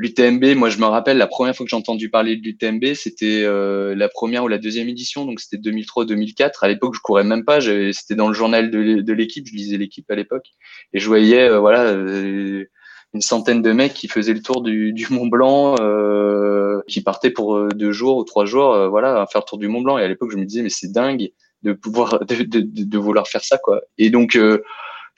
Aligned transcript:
L'UTMB, 0.00 0.54
moi 0.56 0.70
je 0.70 0.78
me 0.78 0.86
rappelle 0.86 1.18
la 1.18 1.26
première 1.26 1.54
fois 1.54 1.66
que 1.66 1.68
j'ai 1.68 1.76
entendu 1.76 2.08
parler 2.08 2.34
de 2.34 2.42
l'UTMB, 2.42 2.94
c'était 2.94 3.42
euh, 3.44 3.94
la 3.94 4.08
première 4.08 4.44
ou 4.44 4.48
la 4.48 4.56
deuxième 4.56 4.88
édition, 4.88 5.26
donc 5.26 5.40
c'était 5.40 5.58
2003-2004. 5.58 6.52
À 6.62 6.68
l'époque, 6.68 6.94
je 6.94 7.00
courais 7.00 7.22
même 7.22 7.44
pas, 7.44 7.60
c'était 7.60 8.14
dans 8.14 8.28
le 8.28 8.32
journal 8.32 8.70
de 8.70 9.12
l'équipe, 9.12 9.46
je 9.46 9.52
lisais 9.52 9.76
l'équipe 9.76 10.10
à 10.10 10.14
l'époque, 10.14 10.52
et 10.94 11.00
je 11.00 11.06
voyais 11.06 11.42
euh, 11.42 11.58
voilà 11.58 11.82
euh, 11.82 12.64
une 13.12 13.20
centaine 13.20 13.60
de 13.60 13.72
mecs 13.72 13.92
qui 13.92 14.08
faisaient 14.08 14.32
le 14.32 14.40
tour 14.40 14.62
du, 14.62 15.06
Mont 15.10 15.26
Blanc, 15.26 15.74
qui 16.88 17.02
partaient 17.02 17.30
pour 17.30 17.68
deux 17.68 17.92
jours 17.92 18.16
ou 18.16 18.24
trois 18.24 18.46
jours, 18.46 18.88
voilà, 18.88 19.26
faire 19.30 19.42
le 19.42 19.46
tour 19.46 19.58
du 19.58 19.68
Mont 19.68 19.82
Blanc. 19.82 19.98
Et 19.98 20.02
à 20.02 20.08
l'époque, 20.08 20.30
je 20.32 20.38
me 20.38 20.46
disais 20.46 20.62
mais 20.62 20.70
c'est 20.70 20.90
dingue 20.90 21.28
de 21.62 21.74
pouvoir 21.74 22.20
de, 22.24 22.36
de, 22.36 22.62
de, 22.64 22.98
vouloir 22.98 23.28
faire 23.28 23.44
ça 23.44 23.58
quoi. 23.58 23.82
Et 23.98 24.08
donc 24.08 24.32
je 24.32 24.62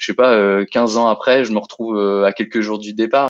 sais 0.05 0.14
pas, 0.14 0.64
15 0.64 0.96
ans 0.96 1.06
après, 1.06 1.44
je 1.44 1.52
me 1.52 1.58
retrouve 1.58 2.24
à 2.24 2.33
quelques 2.33 2.62
jours 2.62 2.80
du 2.80 2.94
départ. 2.94 3.28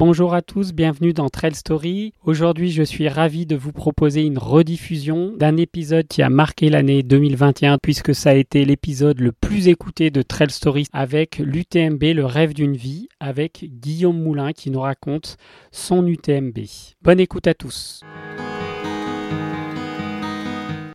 Bonjour 0.00 0.32
à 0.32 0.40
tous, 0.40 0.72
bienvenue 0.72 1.12
dans 1.12 1.28
Trail 1.28 1.54
Story. 1.54 2.14
Aujourd'hui, 2.24 2.70
je 2.70 2.82
suis 2.82 3.06
ravi 3.06 3.44
de 3.44 3.54
vous 3.54 3.70
proposer 3.70 4.22
une 4.22 4.38
rediffusion 4.38 5.34
d'un 5.36 5.58
épisode 5.58 6.08
qui 6.08 6.22
a 6.22 6.30
marqué 6.30 6.70
l'année 6.70 7.02
2021 7.02 7.76
puisque 7.76 8.14
ça 8.14 8.30
a 8.30 8.32
été 8.32 8.64
l'épisode 8.64 9.20
le 9.20 9.30
plus 9.30 9.68
écouté 9.68 10.10
de 10.10 10.22
Trail 10.22 10.48
Story 10.48 10.86
avec 10.94 11.36
l'UTMB, 11.36 12.02
le 12.14 12.24
rêve 12.24 12.54
d'une 12.54 12.76
vie, 12.76 13.10
avec 13.20 13.66
Guillaume 13.78 14.18
Moulin 14.18 14.54
qui 14.54 14.70
nous 14.70 14.80
raconte 14.80 15.36
son 15.70 16.06
UTMB. 16.06 16.60
Bonne 17.02 17.20
écoute 17.20 17.46
à 17.46 17.52
tous. 17.52 18.00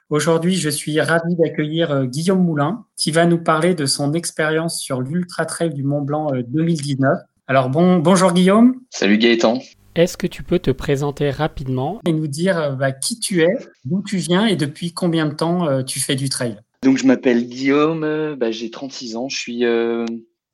Aujourd'hui, 0.10 0.56
je 0.56 0.70
suis 0.72 1.00
ravi 1.00 1.36
d'accueillir 1.36 1.92
euh, 1.92 2.06
Guillaume 2.06 2.44
Moulin 2.44 2.86
qui 2.98 3.12
va 3.12 3.28
nous 3.28 3.44
parler 3.44 3.76
de 3.76 3.86
son 3.86 4.14
expérience 4.14 4.80
sur 4.80 5.02
l'Ultra 5.02 5.46
Trail 5.46 5.76
du 5.76 5.84
Mont 5.84 6.02
Blanc 6.02 6.32
2019 6.48 7.12
euh, 7.12 7.35
alors 7.48 7.70
bon, 7.70 8.00
bonjour 8.00 8.34
Guillaume. 8.34 8.82
Salut 8.90 9.20
Gaëtan. 9.20 9.60
Est-ce 9.94 10.18
que 10.18 10.26
tu 10.26 10.42
peux 10.42 10.58
te 10.58 10.72
présenter 10.72 11.30
rapidement 11.30 12.00
et 12.08 12.12
nous 12.12 12.26
dire 12.26 12.58
euh, 12.58 12.72
bah, 12.72 12.92
qui 12.92 13.20
tu 13.20 13.44
es, 13.44 13.56
d'où 13.86 14.02
tu 14.02 14.18
viens 14.18 14.48
et 14.48 14.56
depuis 14.56 14.94
combien 14.94 15.28
de 15.28 15.36
temps 15.36 15.68
euh, 15.68 15.84
tu 15.84 16.00
fais 16.00 16.16
du 16.16 16.28
trail? 16.30 16.58
Donc 16.82 16.98
je 16.98 17.06
m'appelle 17.06 17.48
Guillaume, 17.48 18.04
euh, 18.04 18.36
bah, 18.36 18.50
j'ai 18.50 18.72
36 18.72 19.16
ans, 19.16 19.30
je 19.30 19.38
suis, 19.38 19.64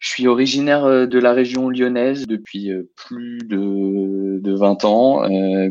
je 0.02 0.10
suis 0.10 0.28
originaire 0.28 1.08
de 1.08 1.20
la 1.20 1.32
région 1.32 1.70
lyonnaise 1.70 2.28
depuis 2.28 2.72
plus 2.98 3.38
de, 3.38 4.42
de 4.42 4.54
20 4.54 4.84
ans, 4.84 5.24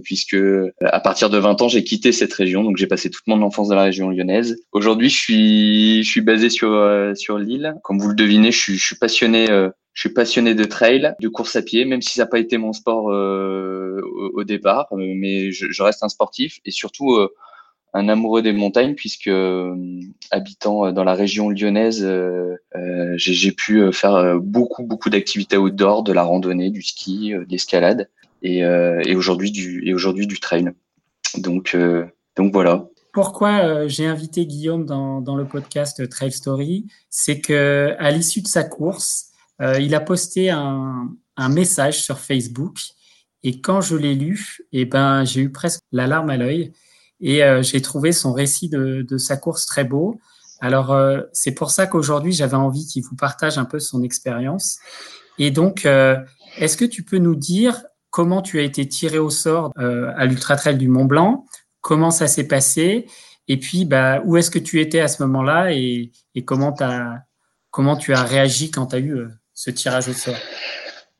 puisque 0.02 0.36
à 0.80 1.00
partir 1.00 1.28
de 1.28 1.36
20 1.36 1.60
ans 1.60 1.68
j'ai 1.68 1.84
quitté 1.84 2.12
cette 2.12 2.32
région, 2.32 2.64
donc 2.64 2.78
j'ai 2.78 2.86
passé 2.86 3.10
toute 3.10 3.26
mon 3.26 3.42
enfance 3.42 3.68
dans 3.68 3.74
la 3.74 3.82
région 3.82 4.08
lyonnaise. 4.08 4.56
Aujourd'hui 4.72 5.10
je 5.10 5.16
suis, 5.16 6.02
je 6.04 6.08
suis 6.08 6.20
basé 6.22 6.48
sur, 6.48 6.70
sur 7.16 7.38
l'île. 7.38 7.74
Comme 7.82 7.98
vous 7.98 8.08
le 8.08 8.14
devinez, 8.14 8.52
je 8.52 8.58
suis, 8.58 8.78
je 8.78 8.86
suis 8.86 8.96
passionné 8.96 9.48
je 9.92 10.08
suis 10.08 10.14
passionné 10.14 10.54
de 10.54 10.64
trail, 10.64 11.14
de 11.20 11.28
course 11.28 11.56
à 11.56 11.62
pied, 11.62 11.84
même 11.84 12.00
si 12.00 12.14
ça 12.14 12.22
n'a 12.22 12.26
pas 12.26 12.38
été 12.38 12.58
mon 12.58 12.72
sport 12.72 13.10
euh, 13.10 14.00
au, 14.34 14.44
départ, 14.44 14.88
euh, 14.92 15.12
mais 15.14 15.50
je, 15.52 15.66
je, 15.70 15.82
reste 15.82 16.02
un 16.02 16.08
sportif 16.08 16.58
et 16.64 16.70
surtout 16.70 17.14
euh, 17.14 17.28
un 17.92 18.08
amoureux 18.08 18.42
des 18.42 18.52
montagnes 18.52 18.94
puisque 18.94 19.28
euh, 19.28 19.74
habitant 20.30 20.92
dans 20.92 21.04
la 21.04 21.14
région 21.14 21.50
lyonnaise, 21.50 22.06
j'ai 23.16 23.52
pu 23.52 23.92
faire 23.92 24.36
beaucoup 24.40 24.84
beaucoup 24.84 25.10
d'activités 25.10 25.56
outdoor, 25.56 26.02
de 26.02 26.12
la 26.12 26.22
randonnée, 26.22 26.70
du 26.70 26.82
ski, 26.82 27.32
de 27.32 27.46
l'escalade 27.48 28.08
et, 28.42 28.64
aujourd'hui 29.14 29.50
du 29.50 29.86
et 29.86 29.94
aujourd'hui 29.94 30.26
du 30.26 30.38
trail. 30.40 30.70
Donc 31.38 31.76
donc 32.36 32.52
voilà. 32.52 32.86
Pourquoi 33.12 33.88
j'ai 33.88 34.06
invité 34.06 34.46
Guillaume 34.46 34.86
dans, 34.86 35.20
dans 35.20 35.34
le 35.34 35.44
podcast 35.44 36.08
Trail 36.08 36.30
Story, 36.30 36.86
c'est 37.08 37.40
que 37.40 37.96
à 37.98 38.12
l'issue 38.12 38.40
de 38.40 38.46
sa 38.46 38.62
course, 38.62 39.30
euh, 39.60 39.78
il 39.78 39.94
a 39.94 40.00
posté 40.00 40.50
un, 40.50 41.10
message 41.48 42.02
sur 42.02 42.18
Facebook 42.18 42.78
et 43.42 43.62
quand 43.62 43.80
je 43.80 43.96
l'ai 43.96 44.14
lu, 44.14 44.58
eh 44.72 44.84
ben, 44.84 45.24
j'ai 45.24 45.40
eu 45.40 45.50
presque 45.50 45.80
la 45.90 46.06
larme 46.06 46.28
à 46.28 46.36
l'œil 46.36 46.74
et 47.20 47.42
euh, 47.44 47.62
j'ai 47.62 47.82
trouvé 47.82 48.12
son 48.12 48.32
récit 48.32 48.68
de, 48.68 49.18
sa 49.18 49.36
course 49.36 49.66
très 49.66 49.84
beau. 49.84 50.20
Alors, 50.60 50.92
euh, 50.92 51.22
c'est 51.32 51.52
pour 51.52 51.70
ça 51.70 51.86
qu'aujourd'hui, 51.86 52.32
j'avais 52.32 52.56
envie 52.56 52.86
qu'il 52.86 53.02
vous 53.02 53.16
partage 53.16 53.58
un 53.58 53.64
peu 53.64 53.78
son 53.78 54.02
expérience. 54.02 54.78
Et 55.38 55.50
donc, 55.50 55.86
est-ce 56.58 56.76
que 56.76 56.84
tu 56.84 57.02
peux 57.02 57.16
nous 57.16 57.34
dire 57.34 57.82
comment 58.10 58.42
tu 58.42 58.58
as 58.58 58.62
été 58.62 58.86
tiré 58.86 59.18
au 59.18 59.30
sort 59.30 59.72
à 59.76 60.26
l'Ultra 60.26 60.56
Trail 60.56 60.76
du 60.76 60.88
Mont 60.88 61.06
Blanc? 61.06 61.46
Comment 61.80 62.10
ça 62.10 62.26
s'est 62.26 62.46
passé? 62.46 63.06
Et 63.48 63.56
puis, 63.56 63.86
bah, 63.86 64.20
où 64.26 64.36
est-ce 64.36 64.50
que 64.50 64.58
tu 64.58 64.80
étais 64.80 65.00
à 65.00 65.08
ce 65.08 65.22
moment-là? 65.22 65.72
Et, 65.72 66.12
comment, 66.44 66.74
as, 66.80 67.20
comment 67.70 67.96
tu 67.96 68.12
as 68.12 68.22
réagi 68.22 68.70
quand 68.70 68.88
tu 68.88 68.96
as 68.96 68.98
eu 68.98 69.28
ce 69.54 69.70
tirage 69.70 70.08
au 70.08 70.12
sort? 70.12 70.36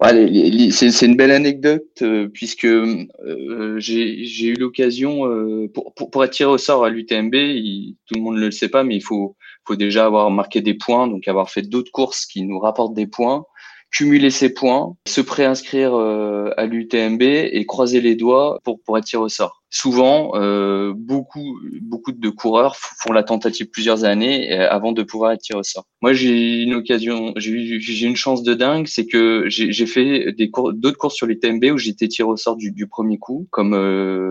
C'est 0.02 1.06
une 1.06 1.16
belle 1.16 1.30
anecdote 1.30 1.84
euh, 2.02 2.28
puisque 2.28 2.64
euh, 2.64 3.76
j'ai 3.78 4.46
eu 4.46 4.54
l'occasion 4.54 5.26
euh, 5.26 5.68
pour, 5.72 5.94
pour, 5.94 6.24
être 6.24 6.30
tiré 6.30 6.50
au 6.50 6.58
sort 6.58 6.84
à 6.84 6.90
l'UTMB, 6.90 7.32
tout 7.32 8.14
le 8.14 8.20
monde 8.20 8.36
ne 8.36 8.46
le 8.46 8.50
sait 8.50 8.68
pas, 8.68 8.82
mais 8.82 8.96
il 8.96 9.02
faut, 9.02 9.36
faut 9.66 9.76
déjà 9.76 10.06
avoir 10.06 10.30
marqué 10.30 10.62
des 10.62 10.74
points, 10.74 11.06
donc 11.06 11.28
avoir 11.28 11.50
fait 11.50 11.62
d'autres 11.62 11.92
courses 11.92 12.24
qui 12.24 12.42
nous 12.42 12.58
rapportent 12.58 12.94
des 12.94 13.06
points 13.06 13.44
cumuler 13.90 14.30
ses 14.30 14.54
points, 14.54 14.96
se 15.06 15.20
préinscrire 15.20 15.94
euh, 15.94 16.50
à 16.56 16.66
l'UTMB 16.66 17.22
et 17.22 17.66
croiser 17.66 18.00
les 18.00 18.14
doigts 18.14 18.60
pour, 18.64 18.80
pour 18.82 18.98
être 18.98 19.04
tiré 19.04 19.22
au 19.22 19.28
sort. 19.28 19.59
Souvent, 19.72 20.32
euh, 20.34 20.92
beaucoup, 20.96 21.60
beaucoup 21.80 22.10
de 22.10 22.28
coureurs 22.28 22.76
font 22.76 23.12
la 23.12 23.22
tentative 23.22 23.68
plusieurs 23.70 24.04
années 24.04 24.52
euh, 24.52 24.68
avant 24.68 24.90
de 24.90 25.04
pouvoir 25.04 25.30
être 25.30 25.42
tiré 25.42 25.60
au 25.60 25.62
sort. 25.62 25.84
Moi, 26.02 26.12
j'ai 26.12 26.62
une 26.62 26.74
occasion, 26.74 27.32
j'ai 27.36 28.06
une 28.06 28.16
chance 28.16 28.42
de 28.42 28.54
dingue, 28.54 28.88
c'est 28.88 29.06
que 29.06 29.44
j'ai 29.48 29.86
fait 29.86 30.32
des 30.32 30.50
d'autres 30.74 30.98
courses 30.98 31.14
sur 31.14 31.26
l'UTMB 31.26 31.66
où 31.72 31.78
j'étais 31.78 32.08
tiré 32.08 32.28
au 32.28 32.36
sort 32.36 32.56
du, 32.56 32.72
du 32.72 32.88
premier 32.88 33.18
coup, 33.18 33.46
comme 33.50 33.76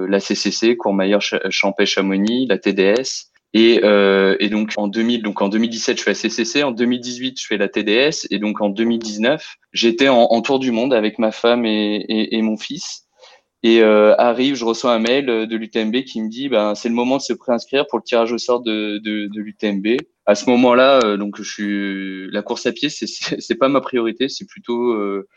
la 0.07 0.19
CCC, 0.19 0.75
Courmayeur, 0.75 1.21
Champais, 1.21 1.85
Chamonix, 1.85 2.45
la 2.47 2.57
TDS. 2.57 3.29
Et, 3.53 3.81
euh, 3.83 4.35
et, 4.39 4.49
donc 4.49 4.73
en 4.77 4.87
2000, 4.87 5.23
donc 5.23 5.41
en 5.41 5.49
2017, 5.49 5.97
je 5.97 6.03
fais 6.03 6.11
la 6.11 6.15
CCC, 6.15 6.63
en 6.63 6.71
2018, 6.71 7.41
je 7.41 7.47
fais 7.47 7.57
la 7.57 7.67
TDS, 7.67 8.27
et 8.29 8.37
donc 8.37 8.61
en 8.61 8.69
2019, 8.69 9.55
j'étais 9.73 10.07
en, 10.07 10.21
en, 10.21 10.41
tour 10.41 10.59
du 10.59 10.71
monde 10.71 10.93
avec 10.93 11.17
ma 11.17 11.31
femme 11.31 11.65
et, 11.65 12.05
et, 12.07 12.37
et 12.37 12.41
mon 12.43 12.57
fils. 12.57 13.08
Et 13.61 13.81
euh, 13.81 14.15
arrive, 14.17 14.55
je 14.55 14.63
reçois 14.63 14.93
un 14.93 14.99
mail 14.99 15.25
de 15.25 15.55
l'UTMB 15.55 16.03
qui 16.03 16.21
me 16.21 16.29
dit, 16.29 16.47
ben 16.47 16.75
c'est 16.75 16.87
le 16.89 16.95
moment 16.95 17.17
de 17.17 17.21
se 17.21 17.33
préinscrire 17.33 17.85
pour 17.87 17.99
le 17.99 18.03
tirage 18.03 18.31
au 18.31 18.37
sort 18.37 18.61
de, 18.61 18.99
de, 18.99 19.27
de 19.27 19.39
l'UTMB. 19.41 19.97
À 20.25 20.35
ce 20.35 20.49
moment-là, 20.49 20.99
euh, 21.03 21.17
donc 21.17 21.35
je 21.41 21.43
suis 21.43 22.31
la 22.31 22.41
course 22.41 22.65
à 22.65 22.71
pied, 22.71 22.89
c'est 22.89 23.07
c'est 23.07 23.55
pas 23.55 23.67
ma 23.67 23.81
priorité, 23.81 24.29
c'est 24.29 24.45
plutôt 24.45 24.93
euh, 24.93 25.27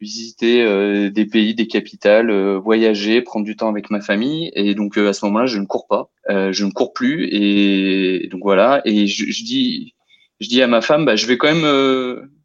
visiter 0.00 0.62
euh, 0.62 1.10
des 1.10 1.26
pays, 1.26 1.54
des 1.54 1.66
capitales, 1.66 2.30
euh, 2.30 2.58
voyager, 2.58 3.20
prendre 3.22 3.44
du 3.44 3.56
temps 3.56 3.68
avec 3.68 3.90
ma 3.90 4.00
famille. 4.00 4.50
Et 4.54 4.74
donc 4.74 4.96
euh, 4.98 5.08
à 5.08 5.12
ce 5.12 5.24
moment-là, 5.26 5.46
je 5.46 5.58
ne 5.58 5.66
cours 5.66 5.86
pas, 5.86 6.10
je 6.28 6.64
ne 6.64 6.70
cours 6.70 6.92
plus. 6.92 7.28
Et 7.30 8.28
donc 8.30 8.40
voilà. 8.42 8.82
Et 8.84 9.06
je, 9.06 9.30
je 9.30 9.44
dis, 9.44 9.94
je 10.40 10.48
dis 10.48 10.62
à 10.62 10.66
ma 10.66 10.80
femme, 10.80 11.04
bah, 11.04 11.16
je 11.16 11.26
vais 11.26 11.36
quand 11.36 11.52
même, 11.52 11.64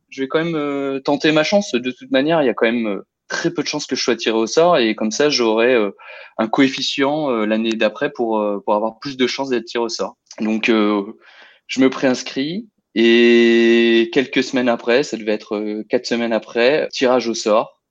je 0.09 0.21
vais 0.21 0.27
quand 0.27 0.43
même 0.43 1.01
tenter 1.01 1.31
ma 1.31 1.43
chance. 1.43 1.73
De 1.73 1.91
toute 1.91 2.11
manière, 2.11 2.41
il 2.41 2.45
y 2.45 2.49
a 2.49 2.53
quand 2.53 2.71
même 2.71 3.01
très 3.27 3.51
peu 3.51 3.63
de 3.63 3.67
chances 3.67 3.85
que 3.87 3.95
je 3.95 4.03
sois 4.03 4.15
tiré 4.15 4.37
au 4.37 4.47
sort. 4.47 4.77
Et 4.77 4.95
comme 4.95 5.11
ça, 5.11 5.29
j'aurai 5.29 5.75
un 6.37 6.47
coefficient 6.47 7.29
l'année 7.45 7.73
d'après 7.73 8.11
pour 8.11 8.43
pour 8.63 8.75
avoir 8.75 8.99
plus 8.99 9.17
de 9.17 9.27
chances 9.27 9.49
d'être 9.49 9.65
tiré 9.65 9.83
au 9.83 9.89
sort. 9.89 10.17
Donc 10.39 10.69
je 11.67 11.81
me 11.81 11.89
préinscris. 11.89 12.67
Et 12.95 14.09
quelques 14.13 14.43
semaines 14.43 14.69
après, 14.69 15.03
ça 15.03 15.17
devait 15.17 15.33
être 15.33 15.57
euh, 15.57 15.83
quatre 15.89 16.05
semaines 16.05 16.31
après, 16.31 16.87
tirage 16.91 17.27
au 17.27 17.33
sort. 17.33 17.81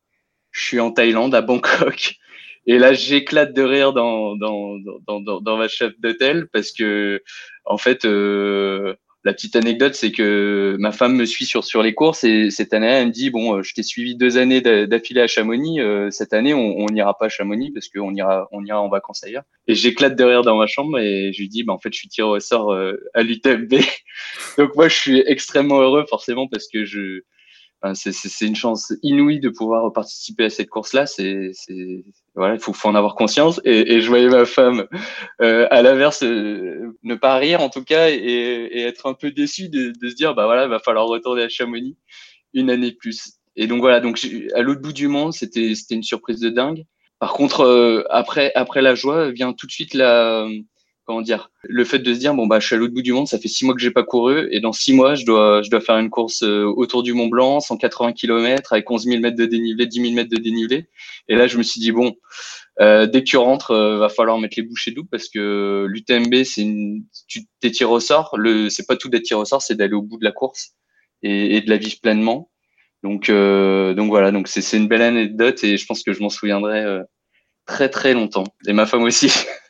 Je 0.51 0.65
suis 0.65 0.81
en 0.81 0.93
Thaïlande, 0.93 1.35
à 1.35 1.43
Bangkok. 1.43 2.15
Et 2.67 2.79
là, 2.79 2.95
j'éclate 2.95 3.53
de 3.53 3.63
rire 3.63 3.93
dans, 3.93 4.37
dans, 4.37 4.79
dans, 5.07 5.21
dans, 5.21 5.41
dans 5.43 5.57
ma 5.59 5.69
chef 5.69 5.93
d'hôtel 6.01 6.49
parce 6.51 6.73
que, 6.73 7.23
en 7.67 7.77
fait, 7.77 8.07
euh, 8.07 8.95
la 9.25 9.33
petite 9.33 9.57
anecdote, 9.57 9.95
c'est 9.95 10.13
que 10.13 10.77
ma 10.79 10.93
femme 10.93 11.17
me 11.17 11.25
suit 11.25 11.47
sur, 11.47 11.65
sur 11.65 11.83
les 11.83 11.95
courses 11.95 12.25
et 12.25 12.51
cette 12.51 12.75
année, 12.75 12.87
elle 12.87 13.07
me 13.07 13.11
dit 13.11 13.31
bon, 13.31 13.57
euh, 13.57 13.63
je 13.63 13.73
t'ai 13.73 13.83
suivi 13.83 14.17
deux 14.17 14.37
années 14.37 14.61
d'affilée 14.61 15.23
à 15.23 15.27
Chamonix. 15.27 15.81
Euh, 15.81 16.11
cette 16.11 16.35
année, 16.35 16.53
on 16.53 16.87
n'ira 16.87 17.17
pas 17.17 17.27
à 17.27 17.29
Chamonix 17.31 17.71
parce 17.71 17.89
qu'on 17.89 18.15
ira, 18.15 18.49
on 18.53 18.65
ira 18.65 18.81
en 18.83 18.89
vacances 18.89 19.25
ailleurs. 19.25 19.45
Et 19.67 19.75
j'éclate 19.75 20.15
de 20.15 20.25
rire 20.25 20.43
dans 20.43 20.57
ma 20.57 20.67
chambre 20.67 20.99
et 20.99 21.33
je 21.33 21.41
lui 21.41 21.49
dis 21.49 21.63
bah, 21.63 21.73
en 21.73 21.79
fait, 21.79 21.93
je 21.93 21.99
suis 21.99 22.09
tiré 22.09 22.29
au 22.29 22.39
sort 22.39 22.73
euh, 22.73 23.03
à 23.15 23.23
l'UTMB. 23.23 23.75
Donc 24.59 24.77
moi, 24.77 24.89
je 24.89 24.97
suis 24.97 25.23
extrêmement 25.27 25.81
heureux 25.81 26.05
forcément 26.09 26.47
parce 26.47 26.69
que 26.69 26.85
je 26.85 27.23
c'est 27.93 28.47
une 28.47 28.57
chance 28.57 28.93
inouïe 29.03 29.41
de 29.41 29.51
pouvoir 29.51 29.93
participer 29.93 30.45
à 30.45 30.51
cette 30.51 30.71
course-là. 30.71 31.07
C'est 31.07 31.53
voilà, 32.35 32.55
il 32.55 32.61
faut, 32.61 32.73
faut, 32.73 32.89
en 32.89 32.95
avoir 32.95 33.15
conscience. 33.15 33.61
Et, 33.65 33.95
et 33.95 34.01
je 34.01 34.09
voyais 34.09 34.29
ma 34.29 34.45
femme, 34.45 34.87
euh, 35.43 35.67
à 35.71 35.83
l'inverse, 35.83 36.23
euh, 36.23 36.97
ne 37.03 37.15
pas 37.15 37.37
rire 37.37 37.61
en 37.61 37.69
tout 37.69 37.85
cas 37.85 38.11
et, 38.11 38.15
et 38.17 38.83
être 38.83 39.07
un 39.07 39.15
peu 39.15 39.31
déçue 39.31 39.69
de, 39.69 39.93
de, 40.01 40.09
se 40.09 40.15
dire, 40.15 40.35
bah 40.35 40.47
voilà, 40.47 40.65
il 40.65 40.71
va 40.71 40.79
falloir 40.79 41.07
retourner 41.07 41.43
à 41.43 41.49
Chamonix 41.49 41.97
une 42.55 42.71
année 42.71 42.93
plus. 42.93 43.35
Et 43.57 43.67
donc 43.67 43.81
voilà, 43.81 44.01
donc 44.01 44.19
à 44.55 44.63
l'autre 44.63 44.81
bout 44.81 44.93
du 44.93 45.09
monde, 45.09 45.33
c'était 45.33 45.75
c'était 45.75 45.95
une 45.95 46.03
surprise 46.03 46.41
de 46.41 46.49
dingue. 46.49 46.85
Par 47.19 47.35
contre, 47.35 47.61
euh, 47.61 48.03
après 48.11 48.53
après 48.55 48.83
la 48.83 48.95
joie 48.95 49.31
vient 49.31 49.53
tout 49.53 49.67
de 49.67 49.73
suite 49.73 49.95
la 49.95 50.49
comment 51.05 51.21
dire, 51.21 51.51
le 51.63 51.85
fait 51.85 51.99
de 51.99 52.15
se 52.15 52.19
dire 52.19 52.35
bon 52.35 52.47
bah 52.47 52.61
je 52.61 52.67
suis 52.67 52.75
à 52.75 52.79
l'autre 52.79 52.95
bout 52.95 53.03
du 53.03 53.13
monde, 53.13 53.29
ça 53.29 53.39
fait 53.39 53.49
six 53.49 53.65
mois 53.65 53.75
que 53.75 53.81
j'ai 53.81 53.91
pas 53.91 54.05
couru 54.05 54.49
et 54.51 54.61
dans 54.61 54.73
six 54.73 54.93
mois 54.93 55.15
je 55.15 55.25
dois 55.25 55.63
je 55.63 55.71
dois 55.71 55.81
faire 55.81 55.99
une 55.99 56.11
course 56.11 56.43
euh, 56.43 56.65
autour 56.65 57.03
du 57.03 57.13
Mont 57.13 57.29
Blanc, 57.29 57.61
180 57.61 58.13
km 58.13 58.73
avec 58.73 58.91
11 58.91 59.05
000 59.05 59.21
mètres 59.21 59.37
de 59.37 59.47
dénivelé, 59.47 59.87
10 59.87 60.01
000 60.01 60.13
mètres 60.15 60.31
de 60.31 60.37
dénivelé. 60.37 60.89
Et 61.29 61.37
là 61.37 61.47
je 61.47 61.59
me 61.59 61.63
suis 61.63 61.81
dit 61.81 61.93
bon, 61.93 62.15
euh, 62.81 63.07
dès 63.07 63.21
que 63.21 63.29
tu 63.29 63.37
rentres, 63.37 63.71
euh, 63.71 63.99
va 63.99 64.09
falloir 64.09 64.39
mettre 64.39 64.55
les 64.57 64.65
bouchées 64.65 64.91
doubles 64.93 65.09
parce 65.11 65.29
que 65.29 65.87
l'UTMB 65.89 66.45
c'est 66.45 66.63
une, 66.63 67.05
tu 67.29 67.43
t'es 67.61 67.71
tiré 67.71 67.91
au 67.91 68.01
sort. 68.01 68.37
Le 68.37 68.69
c'est 68.71 68.87
pas 68.87 68.97
tout 68.97 69.09
d'être 69.09 69.25
tiré 69.25 69.41
au 69.41 69.45
sort, 69.45 69.63
c'est 69.63 69.77
d'aller 69.77 69.95
au 69.95 70.03
bout 70.03 70.19
de 70.19 70.25
la 70.25 70.33
course 70.33 70.73
et, 71.23 71.57
et 71.57 71.61
de 71.61 71.71
la 71.71 71.77
vivre 71.77 72.01
pleinement. 72.01 72.51
Donc 73.05 73.29
euh, 73.29 73.93
donc 73.93 74.09
voilà, 74.09 74.33
donc 74.33 74.49
c'est 74.49 74.63
c'est 74.63 74.79
une 74.79 74.89
belle 74.89 75.03
anecdote 75.03 75.63
et 75.63 75.77
je 75.77 75.87
pense 75.87 76.03
que 76.03 76.15
je 76.15 76.23
m'en 76.23 76.31
souviendrai 76.31 76.81
euh, 76.81 77.03
très 77.67 77.91
très 77.91 78.15
longtemps 78.15 78.45
et 78.67 78.73
ma 78.73 78.87
femme 78.87 79.03
aussi. 79.03 79.31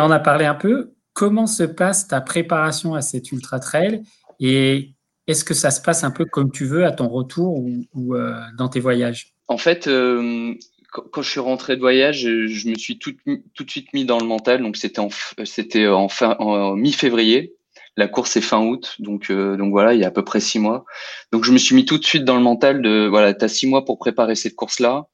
En 0.00 0.10
as 0.10 0.20
parlé 0.20 0.44
un 0.44 0.54
peu. 0.54 0.92
Comment 1.12 1.46
se 1.46 1.62
passe 1.62 2.08
ta 2.08 2.20
préparation 2.20 2.94
à 2.94 3.02
cet 3.02 3.32
ultra 3.32 3.60
trail 3.60 4.02
et 4.40 4.94
est-ce 5.26 5.44
que 5.44 5.54
ça 5.54 5.70
se 5.70 5.80
passe 5.80 6.04
un 6.04 6.10
peu 6.10 6.24
comme 6.24 6.50
tu 6.50 6.64
veux 6.64 6.84
à 6.84 6.92
ton 6.92 7.08
retour 7.08 7.62
ou, 7.94 8.14
euh, 8.14 8.34
dans 8.56 8.68
tes 8.68 8.80
voyages? 8.80 9.34
En 9.48 9.58
fait, 9.58 9.86
euh, 9.86 10.54
quand 10.90 11.22
je 11.22 11.30
suis 11.30 11.40
rentré 11.40 11.76
de 11.76 11.80
voyage, 11.80 12.20
je 12.20 12.68
me 12.68 12.74
suis 12.74 12.98
tout, 12.98 13.12
de 13.12 13.70
suite 13.70 13.92
mis 13.92 14.04
dans 14.04 14.18
le 14.18 14.26
mental. 14.26 14.62
Donc 14.62 14.76
c'était 14.76 15.86
en 15.88 16.08
fin 16.08 16.36
mi-février. 16.76 17.54
La 17.96 18.08
course 18.08 18.36
est 18.38 18.42
fin 18.42 18.64
août, 18.64 18.96
donc 19.00 19.30
euh, 19.30 19.58
donc 19.58 19.70
voilà, 19.70 19.92
il 19.92 20.00
y 20.00 20.04
a 20.04 20.08
à 20.08 20.10
peu 20.10 20.24
près 20.24 20.40
six 20.40 20.58
mois. 20.58 20.86
Donc 21.30 21.44
je 21.44 21.52
me 21.52 21.58
suis 21.58 21.74
mis 21.74 21.84
tout 21.84 21.98
de 21.98 22.04
suite 22.04 22.24
dans 22.24 22.36
le 22.36 22.42
mental 22.42 22.80
de 22.80 23.06
voilà, 23.06 23.34
tu 23.34 23.44
as 23.44 23.48
six 23.48 23.66
mois 23.66 23.84
pour 23.84 23.98
préparer 23.98 24.34
cette 24.34 24.54
course 24.54 24.80
là. 24.80 25.04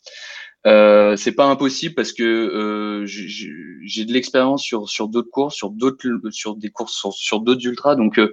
Euh, 0.66 1.14
c'est 1.16 1.32
pas 1.32 1.46
impossible 1.46 1.94
parce 1.94 2.12
que 2.12 2.25
euh, 2.25 3.06
j'ai 3.06 4.05
de 4.05 4.12
l'expérience 4.12 4.62
sur 4.62 4.88
sur 4.88 5.06
d'autres 5.08 5.31
courses, 5.31 5.55
sur 5.55 5.70
d'autres 5.70 6.05
sur 6.31 6.56
des 6.56 6.70
courses 6.70 6.94
sur, 6.94 7.12
sur 7.12 7.40
d'autres 7.40 7.64
ultras, 7.64 7.94
donc 7.94 8.19
euh, 8.19 8.32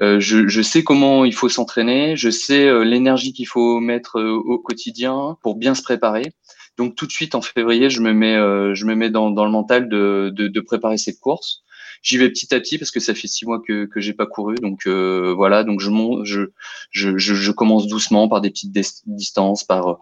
euh, 0.00 0.20
je, 0.20 0.46
je, 0.46 0.62
sais 0.62 0.84
comment 0.84 1.24
il 1.24 1.34
faut 1.34 1.48
s'entraîner, 1.48 2.16
je 2.16 2.30
sais 2.30 2.68
euh, 2.68 2.84
l'énergie 2.84 3.32
qu'il 3.32 3.48
faut 3.48 3.80
mettre 3.80 4.20
au 4.20 4.58
quotidien 4.58 5.36
pour 5.42 5.56
bien 5.56 5.74
se 5.74 5.82
préparer. 5.82 6.32
Donc 6.78 6.94
tout 6.94 7.06
de 7.06 7.12
suite 7.12 7.34
en 7.34 7.42
février, 7.42 7.90
je 7.90 8.00
me 8.00 8.12
mets 8.12 8.36
je 8.74 8.84
me 8.84 8.94
mets 8.94 9.10
dans, 9.10 9.30
dans 9.30 9.44
le 9.44 9.50
mental 9.50 9.88
de, 9.88 10.30
de, 10.32 10.46
de 10.46 10.60
préparer 10.60 10.98
cette 10.98 11.18
course 11.18 11.64
j'y 12.06 12.18
vais 12.18 12.28
petit 12.30 12.54
à 12.54 12.60
petit 12.60 12.78
parce 12.78 12.90
que 12.90 13.00
ça 13.00 13.14
fait 13.14 13.26
six 13.26 13.46
mois 13.46 13.60
que 13.60 13.86
que 13.86 14.00
j'ai 14.00 14.14
pas 14.14 14.26
couru, 14.26 14.54
donc 14.56 14.86
euh, 14.86 15.34
voilà, 15.34 15.64
donc 15.64 15.80
je 15.80 15.90
monte, 15.90 16.24
je, 16.24 16.42
je, 16.90 17.18
je 17.18 17.52
commence 17.52 17.88
doucement 17.88 18.28
par 18.28 18.40
des 18.40 18.50
petites 18.50 18.72
distances, 19.06 19.64
par 19.64 19.88
euh, 19.88 19.94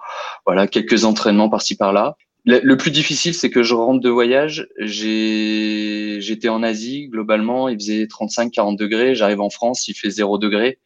voilà 0.46 0.66
quelques 0.68 1.04
entraînements 1.04 1.48
par-ci 1.48 1.76
par-là. 1.76 2.16
Le, 2.46 2.76
plus 2.76 2.90
difficile, 2.90 3.32
c'est 3.32 3.48
que 3.48 3.62
je 3.62 3.72
rentre 3.72 4.02
de 4.02 4.10
voyage. 4.10 4.68
J'ai, 4.78 6.18
j'étais 6.20 6.50
en 6.50 6.62
Asie 6.62 7.08
globalement, 7.08 7.70
il 7.70 7.78
faisait 7.78 8.04
35-40 8.04 8.76
degrés. 8.76 9.14
J'arrive 9.14 9.40
en 9.40 9.48
France, 9.48 9.88
il 9.88 9.94
fait 9.94 10.10
0 10.10 10.36
degrés. 10.36 10.78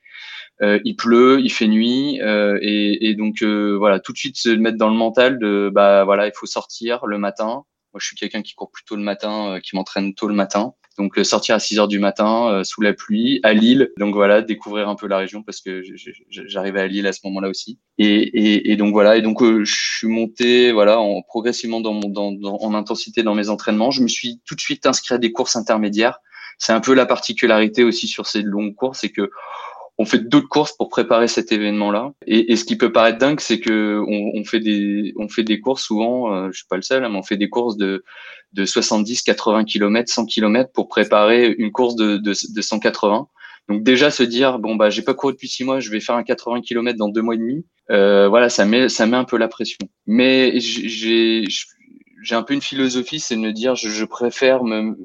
Euh, 0.62 0.78
il 0.84 0.94
pleut, 0.94 1.40
il 1.40 1.50
fait 1.50 1.66
nuit, 1.66 2.20
euh, 2.20 2.58
et, 2.62 3.08
et, 3.08 3.14
donc 3.14 3.42
euh, 3.42 3.76
voilà, 3.76 3.98
tout 4.00 4.12
de 4.12 4.18
suite 4.18 4.36
se 4.36 4.48
mettre 4.50 4.78
dans 4.78 4.88
le 4.88 4.96
mental 4.96 5.38
de 5.38 5.70
bah 5.72 6.04
voilà, 6.04 6.26
il 6.26 6.32
faut 6.34 6.46
sortir 6.46 7.06
le 7.06 7.18
matin. 7.18 7.64
Moi, 7.92 8.00
je 8.00 8.06
suis 8.06 8.16
quelqu'un 8.16 8.42
qui 8.42 8.54
court 8.54 8.70
plutôt 8.70 8.96
le 8.96 9.02
matin, 9.02 9.54
euh, 9.54 9.60
qui 9.60 9.76
m'entraîne 9.76 10.14
tôt 10.14 10.28
le 10.28 10.34
matin. 10.34 10.74
Donc 10.98 11.16
euh, 11.18 11.24
sortir 11.24 11.54
à 11.54 11.58
6 11.60 11.78
heures 11.78 11.88
du 11.88 11.98
matin 11.98 12.48
euh, 12.50 12.64
sous 12.64 12.80
la 12.80 12.92
pluie 12.92 13.40
à 13.44 13.52
Lille. 13.52 13.92
Donc 13.98 14.14
voilà, 14.14 14.42
découvrir 14.42 14.88
un 14.88 14.96
peu 14.96 15.06
la 15.06 15.18
région 15.18 15.42
parce 15.42 15.60
que 15.60 15.82
j'arrivais 16.28 16.80
à 16.80 16.86
Lille 16.86 17.06
à 17.06 17.12
ce 17.12 17.20
moment-là 17.24 17.48
aussi. 17.48 17.78
Et, 17.98 18.06
et, 18.06 18.72
et, 18.72 18.76
donc 18.76 18.92
voilà, 18.92 19.16
et 19.16 19.22
donc 19.22 19.42
euh, 19.42 19.64
je 19.64 19.74
suis 19.74 20.08
monté 20.08 20.72
voilà 20.72 21.00
en, 21.00 21.22
progressivement 21.22 21.80
dans, 21.80 21.94
mon, 21.94 22.08
dans, 22.08 22.32
dans, 22.32 22.58
en 22.60 22.74
intensité 22.74 23.22
dans 23.22 23.34
mes 23.34 23.48
entraînements. 23.48 23.90
Je 23.90 24.02
me 24.02 24.08
suis 24.08 24.40
tout 24.44 24.54
de 24.54 24.60
suite 24.60 24.86
inscrit 24.86 25.14
à 25.14 25.18
des 25.18 25.32
courses 25.32 25.56
intermédiaires. 25.56 26.18
C'est 26.58 26.72
un 26.72 26.80
peu 26.80 26.94
la 26.94 27.06
particularité 27.06 27.84
aussi 27.84 28.08
sur 28.08 28.26
ces 28.26 28.42
longues 28.42 28.74
courses, 28.74 29.00
c'est 29.00 29.10
que 29.10 29.30
on 29.98 30.04
fait 30.04 30.28
d'autres 30.28 30.48
courses 30.48 30.72
pour 30.72 30.88
préparer 30.88 31.26
cet 31.26 31.50
événement-là. 31.50 32.12
Et, 32.26 32.52
et, 32.52 32.56
ce 32.56 32.64
qui 32.64 32.76
peut 32.76 32.92
paraître 32.92 33.18
dingue, 33.18 33.40
c'est 33.40 33.58
que 33.58 34.00
on, 34.06 34.38
on, 34.38 34.44
fait 34.44 34.60
des 34.60 35.12
on 35.16 35.28
fait 35.28 35.42
des 35.42 35.60
courses 35.60 35.82
souvent. 35.82 36.32
Euh, 36.32 36.48
je 36.52 36.58
suis 36.58 36.68
pas 36.68 36.76
le 36.76 36.82
seul, 36.82 37.04
hein, 37.04 37.08
mais 37.10 37.18
on 37.18 37.22
fait 37.22 37.36
des 37.36 37.48
courses 37.48 37.76
de 37.76 38.04
de 38.52 38.64
70, 38.64 39.22
80 39.22 39.64
km, 39.64 40.10
100 40.10 40.26
km 40.26 40.70
pour 40.72 40.88
préparer 40.88 41.54
une 41.58 41.70
course 41.72 41.96
de, 41.96 42.16
de, 42.16 42.32
de 42.32 42.62
180. 42.62 43.28
Donc 43.68 43.82
déjà 43.82 44.10
se 44.10 44.22
dire 44.22 44.58
bon 44.58 44.76
bah 44.76 44.88
j'ai 44.88 45.02
pas 45.02 45.14
couru 45.14 45.32
depuis 45.34 45.48
six 45.48 45.64
mois, 45.64 45.80
je 45.80 45.90
vais 45.90 46.00
faire 46.00 46.14
un 46.14 46.22
80 46.22 46.62
km 46.62 46.96
dans 46.96 47.08
deux 47.08 47.20
mois 47.20 47.34
et 47.34 47.38
demi. 47.38 47.66
Euh, 47.90 48.28
voilà, 48.28 48.48
ça 48.48 48.64
met 48.64 48.88
ça 48.88 49.06
met 49.06 49.16
un 49.16 49.24
peu 49.24 49.36
la 49.36 49.48
pression. 49.48 49.78
Mais 50.06 50.58
j'ai 50.60 51.44
j'ai 52.22 52.34
un 52.34 52.42
peu 52.42 52.54
une 52.54 52.62
philosophie, 52.62 53.20
c'est 53.20 53.36
de 53.36 53.40
me 53.40 53.52
dire 53.52 53.74
je, 53.74 53.88
je 53.88 54.04
préfère 54.04 54.64
me 54.64 54.96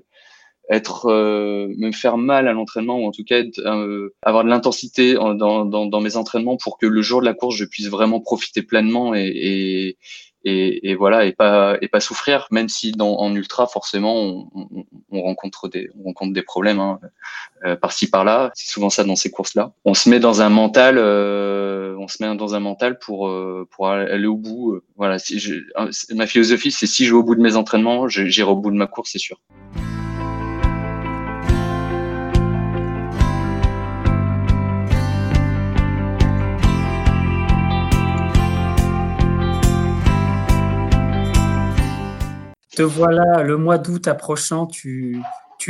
être 0.70 1.08
euh, 1.10 1.68
me 1.78 1.92
faire 1.92 2.18
mal 2.18 2.48
à 2.48 2.54
l'entraînement 2.54 3.00
ou 3.00 3.08
en 3.08 3.12
tout 3.12 3.24
cas 3.24 3.42
euh, 3.60 4.14
avoir 4.22 4.44
de 4.44 4.50
l'intensité 4.50 5.14
dans, 5.14 5.66
dans, 5.66 5.86
dans, 5.86 6.02
mes 6.02 6.16
entraînements 6.16 6.58
pour 6.58 6.78
que 6.78 6.86
le 6.86 7.02
jour 7.02 7.20
de 7.20 7.26
la 7.26 7.34
course 7.34 7.56
je 7.56 7.66
puisse 7.66 7.88
vraiment 7.88 8.22
profiter 8.22 8.62
pleinement 8.62 9.14
et, 9.14 9.98
et, 10.46 10.90
et, 10.90 10.96
voilà 10.96 11.26
et 11.26 11.32
pas 11.32 11.78
et 11.82 11.88
pas 11.88 12.00
souffrir 12.00 12.48
même 12.52 12.70
si 12.70 12.92
dans 12.92 13.18
en 13.18 13.34
ultra 13.36 13.68
forcément 13.68 14.16
on, 14.16 14.50
on, 14.56 14.86
on 15.12 15.22
rencontre 15.22 15.68
des 15.68 15.90
on 16.00 16.04
rencontre 16.04 16.34
des 16.34 16.42
problèmes 16.42 16.80
hein, 16.80 17.00
euh, 17.66 17.76
par-ci 17.76 18.10
par-là. 18.10 18.52
C'est 18.54 18.70
souvent 18.70 18.90
ça 18.90 19.04
dans 19.04 19.16
ces 19.16 19.32
courses 19.32 19.56
là 19.56 19.74
on 19.86 19.94
se 19.94 20.10
met 20.10 20.20
dans 20.20 20.42
un 20.42 20.50
mental 20.50 20.98
euh, 20.98 21.96
on 21.98 22.08
se 22.08 22.24
met 22.24 22.36
dans 22.36 22.56
un 22.56 22.60
mental 22.60 23.00
pour 23.00 23.28
euh, 23.28 23.68
pour 23.72 23.88
aller 23.90 24.28
au 24.28 24.38
bout 24.38 24.80
voilà. 24.98 25.20
Si 25.20 25.40
je, 25.40 25.56
ma 26.14 26.28
philosophie 26.28 26.72
c'est 26.72 26.88
si 26.88 27.06
je 27.06 27.12
vais 27.12 27.18
au 27.18 27.24
bout 27.24 27.36
de 27.36 27.42
mes 27.42 27.56
entraînements 27.56 28.08
j'irai 28.08 28.50
au 28.50 28.58
bout 28.58 28.72
de 28.72 28.78
ma 28.78 28.88
course 28.88 29.12
c'est 29.12 29.20
sûr 29.20 29.40
te 42.76 42.82
voilà 42.82 43.44
le 43.44 43.58
mois 43.58 43.78
d'août 43.78 44.08
approchant, 44.08 44.66
tu, 44.68 45.22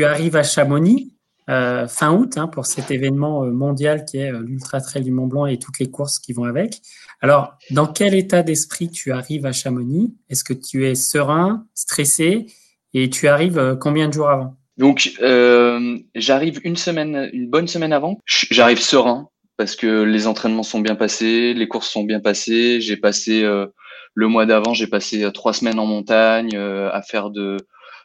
arrives 0.04 0.36
à 0.36 0.44
Chamonix, 0.44 1.14
euh, 1.50 1.88
fin 1.88 2.14
août, 2.14 2.38
hein, 2.38 2.48
pour 2.48 2.66
cet 2.66 2.90
événement 2.90 3.44
euh, 3.44 3.52
mondial 3.52 4.06
qui 4.06 4.18
est 4.18 4.32
euh, 4.32 4.42
l'Ultra 4.42 4.82
Trail 4.82 5.04
du 5.04 5.12
Mont 5.12 5.28
Blanc 5.28 5.46
et 5.46 5.60
toutes 5.60 5.80
les 5.80 5.92
courses 5.92 6.18
qui 6.20 6.34
vont 6.34 6.46
avec. 6.46 6.82
Alors, 7.22 7.58
dans 7.70 7.88
quel 7.88 8.16
état 8.16 8.44
d'esprit 8.44 8.90
tu 8.90 9.12
arrives 9.12 9.46
à 9.46 9.52
Chamonix? 9.52 10.16
Est-ce 10.30 10.44
que 10.44 10.54
tu 10.54 10.88
es 10.88 10.96
serein, 10.96 11.66
stressé? 11.74 12.48
Et 12.94 13.10
tu 13.10 13.28
arrives 13.28 13.78
combien 13.82 14.08
de 14.08 14.14
jours 14.14 14.30
avant? 14.30 14.56
Donc, 14.78 15.14
j'arrive 16.16 16.62
une 16.64 16.76
semaine, 16.76 17.30
une 17.34 17.50
bonne 17.50 17.68
semaine 17.68 17.94
avant. 17.94 18.20
J'arrive 18.26 18.80
serein 18.80 19.30
parce 19.58 19.76
que 19.76 20.04
les 20.04 20.28
entraînements 20.28 20.64
sont 20.64 20.80
bien 20.80 20.96
passés, 20.96 21.54
les 21.54 21.68
courses 21.68 21.90
sont 21.90 22.04
bien 22.04 22.20
passées. 22.20 22.82
J'ai 22.82 22.98
passé 22.98 23.44
le 24.16 24.28
mois 24.28 24.46
d'avant, 24.46 24.74
j'ai 24.74 24.88
passé 24.88 25.24
euh, 25.24 25.32
trois 25.32 25.54
semaines 25.54 25.80
en 25.80 25.86
montagne 25.86 26.52
euh, 26.56 26.90
à 26.92 27.02
faire 27.02 27.30
de 27.30 27.58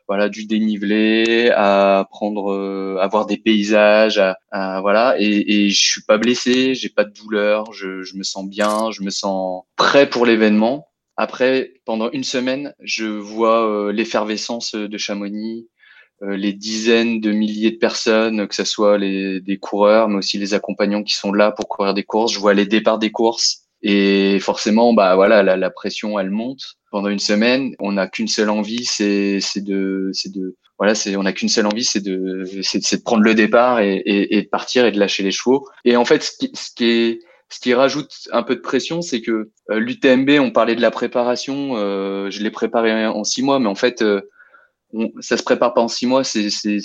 voilà 0.09 0.31
du 0.31 0.47
dénivelé, 0.47 1.51
à 1.55 2.07
prendre, 2.11 2.51
euh, 2.53 2.97
à 2.99 3.09
voir 3.09 3.27
des 3.27 3.37
paysages, 3.37 4.19
à, 4.51 4.81
voilà. 4.81 5.17
Et, 5.19 5.67
et 5.67 5.69
je 5.69 5.91
suis 5.91 6.03
pas 6.03 6.17
blessé, 6.17 6.75
j'ai 6.75 6.89
pas 6.89 7.05
de 7.05 7.13
douleur, 7.13 7.75
je, 7.75 8.03
je 8.03 8.17
me 8.17 8.23
sens 8.23 8.49
bien, 8.49 8.91
je 8.91 9.03
me 9.03 9.11
sens 9.11 9.65
prêt 9.77 10.09
pour 10.09 10.25
l'événement. 10.25 10.89
Après, 11.19 11.75
pendant 11.85 12.11
une 12.11 12.25
semaine, 12.25 12.75
je 12.81 13.05
vois 13.05 13.93
l'effervescence 13.93 14.75
de 14.75 14.97
Chamonix, 14.97 15.69
les 16.23 16.55
dizaines 16.55 17.21
de 17.21 17.33
milliers 17.33 17.73
de 17.73 17.77
personnes, 17.77 18.49
que 18.49 18.55
ce 18.55 18.65
soit 18.65 18.97
les, 18.97 19.41
des 19.43 19.59
coureurs, 19.59 20.09
mais 20.09 20.17
aussi 20.17 20.39
les 20.39 20.55
accompagnants 20.55 21.03
qui 21.03 21.15
sont 21.15 21.33
là 21.33 21.51
pour 21.53 21.69
courir 21.69 21.93
des 21.93 22.05
courses. 22.05 22.33
Je 22.33 22.39
vois 22.39 22.55
les 22.55 22.67
départs 22.67 22.99
des 22.99 23.11
courses. 23.11 23.68
Et 23.83 24.39
forcément, 24.41 24.93
bah 24.93 25.15
voilà, 25.15 25.43
la, 25.43 25.57
la 25.57 25.71
pression, 25.71 26.19
elle 26.19 26.31
monte 26.31 26.77
pendant 26.91 27.09
une 27.09 27.19
semaine. 27.19 27.75
On 27.79 27.93
n'a 27.93 28.09
qu'une 28.09 28.29
seule 28.29 28.51
envie, 28.51 28.85
c'est 28.85 29.41
de, 29.57 30.11
c'est 30.13 30.33
de, 30.33 30.57
voilà, 30.79 30.95
c'est, 30.95 31.17
on 31.17 31.23
n'a 31.23 31.33
qu'une 31.33 31.49
seule 31.49 31.67
envie, 31.67 31.85
c'est 31.85 32.03
de, 32.03 32.45
c'est 32.63 32.97
de 32.97 33.03
prendre 33.03 33.23
le 33.23 33.35
départ 33.35 33.81
et, 33.81 33.97
et, 33.97 34.37
et, 34.37 34.43
de 34.43 34.49
partir 34.49 34.85
et 34.85 34.93
de 34.93 34.99
lâcher 34.99 35.23
les 35.23 35.31
chevaux. 35.31 35.69
Et 35.85 35.97
en 35.97 36.05
fait, 36.05 36.23
ce 36.23 36.33
qui, 36.39 36.51
ce 36.55 36.71
qui 36.75 37.21
ce 37.51 37.61
qui 37.61 37.73
rajoute 37.73 38.29
un 38.31 38.43
peu 38.43 38.57
de 38.57 38.61
pression, 38.61 39.01
c'est 39.01 39.23
que 39.23 39.51
l'UTMB, 39.71 40.33
on 40.39 40.51
parlait 40.51 40.77
de 40.77 40.83
la 40.83 40.91
préparation, 40.91 41.77
je 41.77 42.43
l'ai 42.43 42.51
préparé 42.51 43.07
en 43.07 43.25
six 43.25 43.43
mois, 43.43 43.59
mais 43.59 43.69
en 43.69 43.75
fait, 43.75 44.05
on, 44.93 45.11
ça 45.21 45.37
se 45.37 45.43
prépare 45.43 45.75
pas 45.75 45.81
en 45.81 45.89
six 45.89 46.07
mois. 46.07 46.25
C'est, 46.25 46.51
c'est 46.51 46.81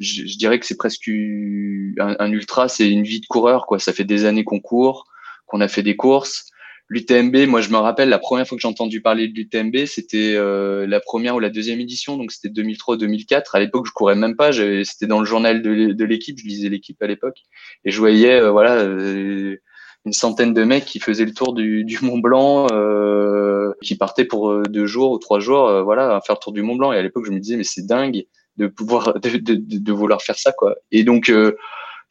je, 0.00 0.26
je, 0.26 0.38
dirais 0.38 0.58
que 0.58 0.66
c'est 0.66 0.76
presque 0.76 1.08
un, 1.08 2.16
un 2.18 2.32
ultra, 2.32 2.68
c'est 2.68 2.90
une 2.90 3.04
vie 3.04 3.20
de 3.20 3.26
coureur, 3.26 3.66
quoi. 3.66 3.78
Ça 3.78 3.92
fait 3.92 4.04
des 4.04 4.24
années 4.24 4.44
qu'on 4.44 4.60
court, 4.60 5.06
qu'on 5.52 5.60
a 5.60 5.68
fait 5.68 5.82
des 5.82 5.96
courses. 5.96 6.46
L'UTMB, 6.88 7.46
moi 7.46 7.60
je 7.60 7.70
me 7.70 7.76
rappelle 7.76 8.08
la 8.08 8.18
première 8.18 8.46
fois 8.46 8.56
que 8.56 8.62
j'ai 8.62 8.68
entendu 8.68 9.00
parler 9.00 9.28
de 9.28 9.34
l'UTMB, 9.34 9.86
c'était 9.86 10.34
euh, 10.34 10.86
la 10.86 11.00
première 11.00 11.36
ou 11.36 11.40
la 11.40 11.48
deuxième 11.48 11.80
édition, 11.80 12.16
donc 12.16 12.32
c'était 12.32 12.48
2003-2004. 12.60 13.44
À 13.52 13.60
l'époque, 13.60 13.86
je 13.86 13.92
courais 13.92 14.16
même 14.16 14.36
pas, 14.36 14.52
c'était 14.52 15.06
dans 15.06 15.20
le 15.20 15.24
journal 15.24 15.62
de, 15.62 16.04
l'équipe, 16.04 16.38
je 16.38 16.44
lisais 16.44 16.68
l'équipe 16.68 17.00
à 17.00 17.06
l'époque, 17.06 17.38
et 17.84 17.90
je 17.90 17.98
voyais 17.98 18.40
euh, 18.40 18.50
voilà 18.50 18.76
euh, 18.76 19.56
une 20.04 20.12
centaine 20.12 20.52
de 20.52 20.64
mecs 20.64 20.84
qui 20.84 21.00
faisaient 21.00 21.24
le 21.24 21.32
tour 21.32 21.54
du, 21.54 21.84
du 21.84 21.98
Mont 22.02 22.18
Blanc, 22.18 22.66
euh, 22.72 23.72
qui 23.82 23.96
partaient 23.96 24.26
pour 24.26 24.50
euh, 24.50 24.62
deux 24.68 24.86
jours 24.86 25.12
ou 25.12 25.18
trois 25.18 25.38
jours, 25.38 25.84
voilà, 25.84 26.20
faire 26.26 26.36
le 26.36 26.42
tour 26.42 26.52
du 26.52 26.62
Mont 26.62 26.76
Blanc. 26.76 26.92
Et 26.92 26.98
à 26.98 27.02
l'époque, 27.02 27.24
je 27.24 27.30
me 27.30 27.38
disais, 27.38 27.56
mais 27.56 27.64
c'est 27.64 27.86
dingue 27.86 28.24
de 28.56 28.66
pouvoir, 28.66 29.14
de, 29.20 29.38
de, 29.38 29.54
de, 29.56 29.92
vouloir 29.92 30.20
faire 30.20 30.38
ça, 30.38 30.52
quoi. 30.52 30.74
Et 30.90 31.04
donc, 31.04 31.32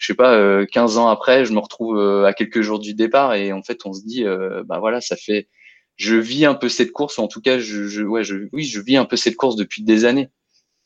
je 0.01 0.07
sais 0.07 0.15
pas, 0.15 0.65
15 0.65 0.97
ans 0.97 1.07
après, 1.09 1.45
je 1.45 1.53
me 1.53 1.59
retrouve 1.59 1.99
à 2.25 2.33
quelques 2.33 2.61
jours 2.61 2.79
du 2.79 2.95
départ 2.95 3.35
et 3.35 3.53
en 3.53 3.61
fait, 3.61 3.85
on 3.85 3.93
se 3.93 4.01
dit, 4.03 4.25
bah 4.65 4.79
voilà, 4.79 4.99
ça 4.99 5.15
fait, 5.15 5.47
je 5.95 6.15
vis 6.15 6.45
un 6.45 6.55
peu 6.55 6.69
cette 6.69 6.91
course, 6.91 7.19
ou 7.19 7.21
en 7.21 7.27
tout 7.27 7.41
cas, 7.41 7.59
je, 7.59 7.87
je, 7.87 8.01
ouais, 8.01 8.23
je, 8.23 8.47
oui, 8.51 8.63
je 8.63 8.81
vis 8.81 8.97
un 8.97 9.05
peu 9.05 9.15
cette 9.15 9.35
course 9.35 9.55
depuis 9.55 9.83
des 9.83 10.05
années. 10.05 10.29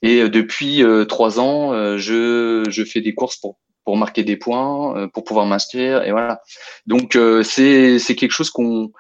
Et 0.02 0.30
depuis 0.30 0.84
trois 1.08 1.40
ans, 1.40 1.98
je, 1.98 2.66
je 2.70 2.84
fais 2.84 3.00
des 3.02 3.16
courses 3.16 3.38
pour 3.38 3.58
pour 3.86 3.98
marquer 3.98 4.24
des 4.24 4.36
points, 4.36 4.98
euh, 4.98 5.08
pour 5.08 5.24
pouvoir 5.24 5.46
m'inscrire, 5.46 6.04
et 6.04 6.12
voilà. 6.12 6.42
Donc 6.88 7.16
euh, 7.16 7.44
c'est 7.44 8.00
c'est 8.00 8.16
quelque 8.16 8.32
chose 8.32 8.50
qu'on, 8.50 8.92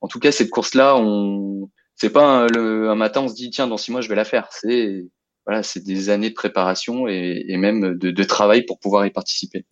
en 0.00 0.08
tout 0.08 0.20
cas 0.20 0.32
cette 0.32 0.50
course-là, 0.50 0.96
on, 0.96 1.68
c'est 1.96 2.10
pas 2.10 2.24
un, 2.24 2.46
le, 2.46 2.88
un 2.88 2.94
matin 2.94 3.22
on 3.22 3.28
se 3.28 3.34
dit 3.34 3.50
tiens 3.50 3.66
dans 3.66 3.76
six 3.76 3.90
mois 3.90 4.00
je 4.00 4.08
vais 4.08 4.14
la 4.14 4.24
faire. 4.24 4.48
C'est 4.52 5.06
voilà, 5.48 5.62
c'est 5.62 5.82
des 5.82 6.10
années 6.10 6.28
de 6.28 6.34
préparation 6.34 7.08
et, 7.08 7.56
même 7.56 7.94
de, 7.94 8.24
travail 8.24 8.66
pour 8.66 8.78
pouvoir 8.78 9.06
y 9.06 9.10
participer. 9.10 9.64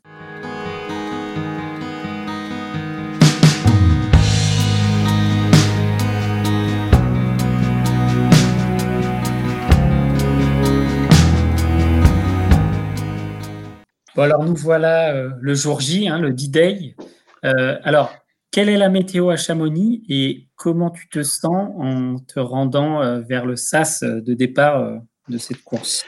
Bon, 14.15 14.23
alors 14.23 14.45
nous 14.45 14.57
voilà 14.57 15.15
euh, 15.15 15.29
le 15.43 15.55
jour 15.55 15.81
J, 15.81 16.09
hein, 16.09 16.19
le 16.19 16.33
D-Day. 16.33 16.97
Euh, 17.45 17.77
alors, 17.83 18.15
quelle 18.51 18.71
est 18.71 18.79
la 18.79 18.89
météo 18.89 19.29
à 19.29 19.37
Chamonix 19.37 20.05
et 20.09 20.49
comment 20.55 20.89
tu 20.89 21.11
te 21.11 21.23
sens 21.23 21.71
en 21.77 22.17
te 22.17 22.41
rendant 22.41 23.03
euh, 23.03 23.21
vers 23.21 23.45
le 23.45 23.57
SAS 23.57 24.03
de 24.03 24.33
départ 24.33 25.03
de 25.29 25.39
cette 25.39 25.63
course 25.63 26.05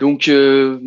Donc, 0.00 0.28
euh, 0.28 0.78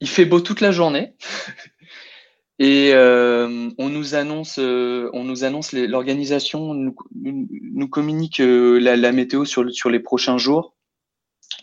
il 0.00 0.08
fait 0.08 0.24
beau 0.24 0.40
toute 0.40 0.60
la 0.60 0.72
journée. 0.72 1.14
Et 2.58 2.92
euh, 2.92 3.70
on 3.78 3.88
nous 3.88 4.14
annonce, 4.14 4.58
on 4.58 5.24
nous 5.24 5.44
annonce 5.44 5.72
l'organisation 5.72 6.74
nous, 6.74 7.88
communique 7.88 8.36
la, 8.38 9.12
météo 9.12 9.46
sur, 9.46 9.64
les 9.64 10.00
prochains 10.00 10.36
jours. 10.36 10.74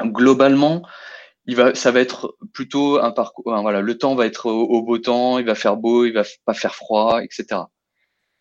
Globalement, 0.02 0.82
ça 1.76 1.92
va 1.92 2.00
être 2.00 2.36
plutôt 2.52 3.00
un 3.00 3.12
parcours. 3.12 3.62
voilà, 3.62 3.82
le 3.82 3.98
temps 3.98 4.16
va 4.16 4.26
être 4.26 4.48
au, 4.48 4.82
beau 4.82 4.98
temps, 4.98 5.38
il 5.38 5.46
va 5.46 5.54
faire 5.54 5.78
beau, 5.78 6.04
il 6.06 6.14
va 6.14 6.24
pas 6.46 6.56
faire 6.56 6.74
froid, 6.74 7.22
etc. 7.24 7.62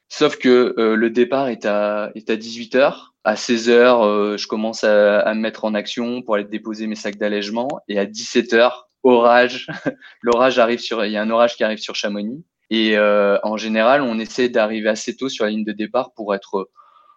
Sauf 0.08 0.36
que 0.36 0.74
euh, 0.78 0.94
le 0.94 1.10
départ 1.10 1.48
est 1.48 1.66
à, 1.66 2.10
est 2.14 2.30
à 2.30 2.36
18 2.36 2.76
h 2.76 2.94
À 3.26 3.34
16 3.34 3.70
h 3.70 3.72
euh, 3.72 4.36
je 4.36 4.46
commence 4.46 4.84
à, 4.84 5.18
à, 5.18 5.34
me 5.34 5.40
mettre 5.40 5.64
en 5.64 5.74
action 5.74 6.22
pour 6.22 6.36
aller 6.36 6.44
déposer 6.44 6.86
mes 6.86 6.94
sacs 6.94 7.16
d'allègement. 7.16 7.66
Et 7.88 7.98
à 7.98 8.06
17 8.06 8.52
h 8.52 8.70
orage. 9.02 9.66
L'orage 10.22 10.60
arrive 10.60 10.78
sur, 10.78 11.04
il 11.04 11.10
y 11.10 11.16
a 11.16 11.22
un 11.22 11.30
orage 11.30 11.56
qui 11.56 11.64
arrive 11.64 11.78
sur 11.78 11.96
Chamonix. 11.96 12.44
Et 12.70 12.96
euh, 12.96 13.36
en 13.42 13.56
général, 13.56 14.02
on 14.02 14.20
essaie 14.20 14.48
d'arriver 14.48 14.88
assez 14.88 15.16
tôt 15.16 15.28
sur 15.28 15.44
la 15.44 15.50
ligne 15.50 15.64
de 15.64 15.72
départ 15.72 16.12
pour 16.14 16.36
être 16.36 16.70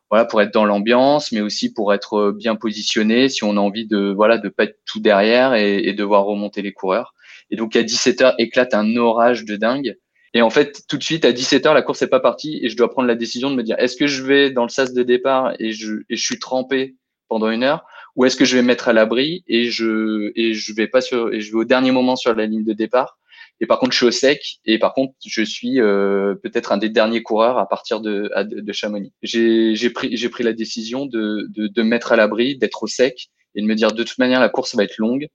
voilà, 0.10 0.26
pour 0.26 0.42
être 0.42 0.52
dans 0.52 0.66
l'ambiance, 0.66 1.32
mais 1.32 1.42
aussi 1.42 1.72
pour 1.72 1.94
être 1.94 2.32
bien 2.32 2.56
positionné 2.56 3.30
si 3.30 3.44
on 3.44 3.58
a 3.58 3.60
envie 3.60 3.86
de, 3.86 4.12
voilà, 4.12 4.40
de 4.40 4.50
pas 4.50 4.64
être 4.64 4.80
tout 4.88 5.00
derrière 5.00 5.54
et, 5.54 5.78
et 5.88 5.94
devoir 5.94 6.26
remonter 6.26 6.64
les 6.64 6.74
coureurs. 6.74 7.14
Et 7.52 7.56
donc, 7.56 7.76
à 7.76 7.84
17h, 7.84 8.34
éclate 8.40 8.74
un 8.74 8.96
orage 8.96 9.46
de 9.46 9.56
dingue. 9.58 9.96
Et 10.34 10.42
en 10.42 10.50
fait, 10.50 10.84
tout 10.88 10.98
de 10.98 11.04
suite, 11.04 11.26
à 11.26 11.32
17h, 11.32 11.74
la 11.74 11.82
course 11.82 12.02
n'est 12.02 12.08
pas 12.08 12.20
partie 12.20 12.60
et 12.62 12.70
je 12.70 12.78
dois 12.78 12.90
prendre 12.90 13.08
la 13.08 13.16
décision 13.16 13.50
de 13.50 13.56
me 13.56 13.64
dire, 13.64 13.76
est-ce 13.80 13.98
que 13.98 14.08
je 14.08 14.24
vais 14.24 14.52
dans 14.52 14.64
le 14.64 14.70
sas 14.70 14.94
de 14.94 15.04
départ 15.04 15.54
et 15.60 15.72
je, 15.72 16.02
et 16.10 16.16
je 16.16 16.24
suis 16.24 16.40
trempé 16.40 16.96
pendant 17.28 17.50
une 17.50 17.64
heure 17.64 17.86
ou 18.16 18.26
est-ce 18.26 18.36
que 18.36 18.46
je 18.46 18.58
vais 18.58 18.64
mettre 18.64 18.90
à 18.90 18.94
l'abri 18.94 19.44
et 19.48 19.66
je, 19.66 20.32
et 20.36 20.54
je 20.54 20.74
vais 20.74 20.88
pas 20.88 21.02
sur, 21.02 21.34
et 21.34 21.42
je 21.42 21.52
vais 21.52 21.58
au 21.58 21.64
dernier 21.64 21.92
moment 21.92 22.16
sur 22.16 22.34
la 22.34 22.46
ligne 22.46 22.64
de 22.64 22.74
départ 22.74 23.20
et 23.62 23.66
par 23.66 23.80
contre, 23.80 23.92
je 23.92 23.98
suis 23.98 24.06
au 24.06 24.12
sec. 24.12 24.60
Et 24.66 24.80
par 24.80 24.94
contre, 24.94 25.14
je 25.26 25.44
suis 25.44 25.82
euh, 25.82 26.36
peut-être 26.36 26.72
un 26.72 26.78
des 26.78 26.90
derniers 26.90 27.24
coureurs 27.24 27.58
à 27.58 27.68
partir 27.68 28.00
de, 28.00 28.32
de 28.44 28.74
Chamonix. 28.74 29.14
J'ai 29.22 29.90
pris, 29.90 30.16
pris 30.30 30.44
la 30.44 30.54
décision 30.54 31.06
de, 31.06 31.48
de, 31.50 31.68
de 31.68 31.82
mettre 31.82 32.12
à 32.12 32.16
l'abri, 32.16 32.58
d'être 32.58 32.84
au 32.84 32.88
sec 32.88 33.30
et 33.56 33.62
de 33.62 33.68
me 33.68 33.76
dire 33.76 33.92
de 33.92 34.04
toute 34.04 34.18
manière, 34.18 34.40
la 34.40 34.50
course 34.50 34.76
va 34.76 34.84
être 34.84 34.98
longue 34.98 35.28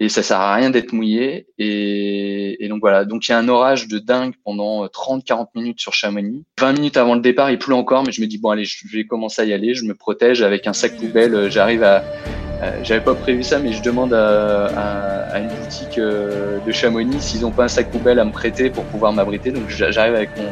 et 0.00 0.08
ça 0.08 0.22
sert 0.22 0.40
à 0.40 0.54
rien 0.54 0.70
d'être 0.70 0.92
mouillé. 0.92 1.46
Et, 1.58 2.66
donc 2.68 2.80
voilà. 2.80 3.04
Donc 3.04 3.28
il 3.28 3.32
y 3.32 3.34
a 3.34 3.38
un 3.38 3.48
orage 3.48 3.88
de 3.88 3.98
dingue 3.98 4.34
pendant 4.44 4.86
30-40 4.86 5.48
minutes 5.54 5.80
sur 5.80 5.92
Chamonix. 5.92 6.44
20 6.58 6.72
minutes 6.72 6.96
avant 6.96 7.14
le 7.14 7.20
départ, 7.20 7.50
il 7.50 7.58
pleut 7.58 7.74
encore, 7.74 8.04
mais 8.04 8.12
je 8.12 8.20
me 8.20 8.26
dis 8.26 8.38
bon 8.38 8.50
allez, 8.50 8.64
je 8.64 8.86
vais 8.92 9.04
commencer 9.04 9.42
à 9.42 9.44
y 9.44 9.52
aller. 9.52 9.74
Je 9.74 9.84
me 9.84 9.94
protège 9.94 10.42
avec 10.42 10.66
un 10.66 10.72
sac 10.72 10.96
poubelle. 10.96 11.50
J'arrive 11.50 11.82
à 11.82 12.02
euh, 12.62 12.78
j'avais 12.82 13.00
pas 13.00 13.14
prévu 13.14 13.42
ça, 13.42 13.58
mais 13.58 13.72
je 13.72 13.82
demande 13.82 14.12
à, 14.12 15.38
une 15.38 15.48
boutique 15.48 15.98
euh, 15.98 16.58
de 16.66 16.72
Chamonix 16.72 17.20
s'ils 17.20 17.46
ont 17.46 17.50
pas 17.50 17.64
un 17.64 17.68
sac 17.68 17.90
poubelle 17.90 18.18
à 18.18 18.24
me 18.24 18.32
prêter 18.32 18.68
pour 18.68 18.84
pouvoir 18.84 19.12
m'abriter. 19.12 19.50
Donc 19.50 19.68
j'arrive 19.68 20.14
avec 20.14 20.30
mon, 20.36 20.48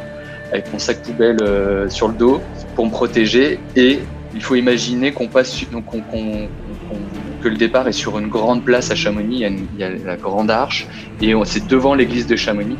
avec 0.53 0.73
mon 0.73 0.79
sac 0.79 1.03
poubelle 1.03 1.39
euh, 1.43 1.89
sur 1.91 2.09
le 2.09 2.15
dos 2.15 2.41
pour 2.75 2.87
me 2.87 2.91
protéger. 2.91 3.61
Et 3.77 3.99
il 4.35 4.43
faut 4.43 4.55
imaginer 4.55 5.13
qu'on 5.13 5.29
passe, 5.29 5.69
donc 5.71 5.87
qu 5.91 5.99
que 7.43 7.49
le 7.49 7.57
départ 7.57 7.89
est 7.89 7.93
sur 7.93 8.19
une 8.19 8.29
grande 8.29 8.65
place 8.65 8.91
à 8.91 8.95
Chamonix. 8.95 9.45
Il 9.45 9.81
y 9.81 9.85
a, 9.85 9.91
la 9.91 10.17
grande 10.17 10.51
arche 10.51 10.87
et 11.21 11.35
c'est 11.45 11.67
devant 11.67 11.95
l'église 11.95 12.27
de 12.27 12.37
Chamonix. 12.37 12.77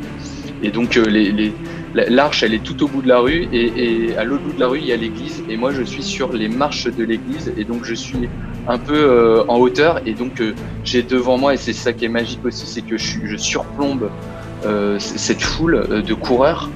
Et 0.63 0.71
donc 0.71 0.95
les 0.95 1.53
l'arche 1.93 2.43
elle 2.43 2.53
est 2.53 2.63
tout 2.63 2.83
au 2.83 2.87
bout 2.87 3.01
de 3.01 3.07
la 3.07 3.19
rue 3.19 3.47
et, 3.51 4.15
à 4.17 4.23
l'autre 4.23 4.43
bout 4.43 4.53
de 4.53 4.59
la 4.59 4.67
rue 4.67 4.79
il 4.79 4.85
y 4.85 4.91
a 4.91 4.95
l'église 4.95 5.43
et 5.49 5.57
moi 5.57 5.71
je 5.71 5.83
suis 5.83 6.03
sur 6.03 6.31
les 6.33 6.47
marches 6.47 6.85
de 6.85 7.03
l'église 7.03 7.51
et 7.57 7.63
donc 7.63 7.83
je 7.83 7.95
suis 7.95 8.29
un 8.67 8.77
peu 8.77 8.95
euh, 8.95 9.43
en 9.47 9.57
hauteur 9.57 10.01
et 10.05 10.13
donc 10.13 10.41
euh, 10.41 10.53
j'ai 10.83 11.01
devant 11.01 11.37
moi 11.37 11.53
et 11.53 11.57
c'est 11.57 11.73
ça 11.73 11.93
qui 11.93 12.05
est 12.05 12.09
magique 12.09 12.45
aussi 12.45 12.67
c'est 12.67 12.81
que 12.81 12.97
je, 12.97 13.37
surplombe 13.37 14.09
euh, 14.65 14.99
cette 14.99 15.41
foule 15.41 15.75
euh, 15.75 16.01
de 16.01 16.13
coureurs 16.13 16.69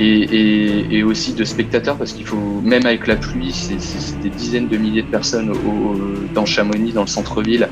et, 0.00 0.22
et, 0.22 0.98
et, 0.98 1.02
aussi 1.02 1.34
de 1.34 1.44
spectateurs 1.44 1.96
parce 1.96 2.12
qu'il 2.12 2.26
faut 2.26 2.60
même 2.62 2.86
avec 2.86 3.06
la 3.06 3.16
pluie 3.16 3.52
c'est 3.52 4.20
des 4.22 4.30
dizaines 4.30 4.68
de 4.68 4.76
milliers 4.76 5.02
de 5.02 5.08
personnes 5.08 5.50
au, 5.50 5.96
dans 6.34 6.46
Chamonix 6.46 6.92
dans 6.92 7.02
le 7.02 7.06
centre-ville 7.06 7.68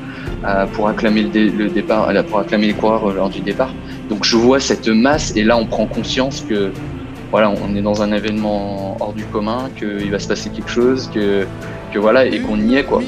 pour 0.73 0.87
acclamer 0.87 1.23
le, 1.23 1.29
dé, 1.29 1.49
le, 1.49 1.69
départ 1.69 2.11
pour 2.27 2.39
acclamer 2.39 2.67
les 2.67 2.73
coureurs 2.73 3.11
lors 3.13 3.29
du 3.29 3.41
départ 3.41 3.73
donc 4.09 4.25
je 4.25 4.35
vois 4.35 4.59
cette 4.59 4.87
masse 4.87 5.35
et 5.35 5.43
là 5.43 5.57
on 5.57 5.65
prend 5.65 5.85
conscience 5.85 6.45
que 6.47 6.71
voilà 7.31 7.49
on 7.49 7.75
est 7.75 7.81
dans 7.81 8.01
un 8.03 8.11
événement 8.11 8.97
hors 8.99 9.13
du 9.13 9.23
commun 9.25 9.69
qu'il 9.77 10.11
va 10.11 10.19
se 10.19 10.27
passer 10.27 10.49
quelque 10.49 10.69
chose 10.69 11.09
que 11.13 11.45
que 11.91 11.99
voilà 11.99 12.25
et 12.25 12.39
qu'on 12.39 12.59
y 12.59 12.75
est 12.75 12.83
quoi. 12.83 13.01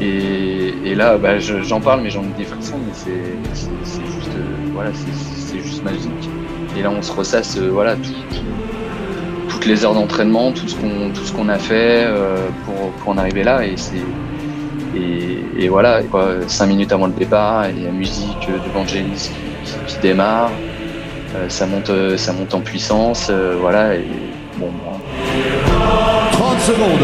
Et, 0.00 0.74
et 0.84 0.94
là 0.94 1.16
bah, 1.16 1.38
j'en 1.38 1.80
parle 1.80 2.02
mais 2.02 2.10
j'en 2.10 2.22
ai 2.22 2.38
des 2.38 2.44
frissons 2.44 2.76
mais 2.86 2.92
c'est 2.94 3.14
juste 3.14 4.28
euh, 4.36 4.70
voilà 4.74 4.90
c'est 4.92 5.62
juste 5.62 5.82
magique. 5.82 6.28
Et 6.76 6.82
là 6.82 6.90
on 6.90 7.02
se 7.02 7.12
ressasse 7.12 7.56
euh, 7.56 7.70
voilà 7.70 7.94
tout, 7.96 8.12
tout, 8.30 8.42
toutes 9.48 9.66
les 9.66 9.84
heures 9.84 9.94
d'entraînement, 9.94 10.52
tout 10.52 10.68
ce 10.68 11.32
qu'on 11.32 11.48
a 11.48 11.58
fait 11.58 12.04
euh, 12.06 12.48
pour, 12.64 13.08
en 13.08 13.18
arriver 13.18 13.44
là. 13.44 13.64
Et 13.64 13.76
et, 15.56 15.68
voilà 15.68 16.00
cinq 16.46 16.66
minutes 16.66 16.92
avant 16.92 17.06
le 17.06 17.12
départ 17.12 17.68
il 17.70 17.82
y 17.82 17.86
a 17.86 17.90
musique 17.90 18.46
de 18.48 18.70
Vangelis 18.72 19.30
qui, 19.86 19.98
démarre. 20.02 20.50
Euh, 21.34 21.48
ça 21.48 21.66
monte 21.66 21.90
ça 22.16 22.32
monte 22.32 22.54
en 22.54 22.60
puissance 22.60 23.28
euh, 23.30 23.56
voilà 23.60 23.96
et 23.96 24.04
bon 24.56 24.70
30 26.30 26.60
secondes 26.60 27.00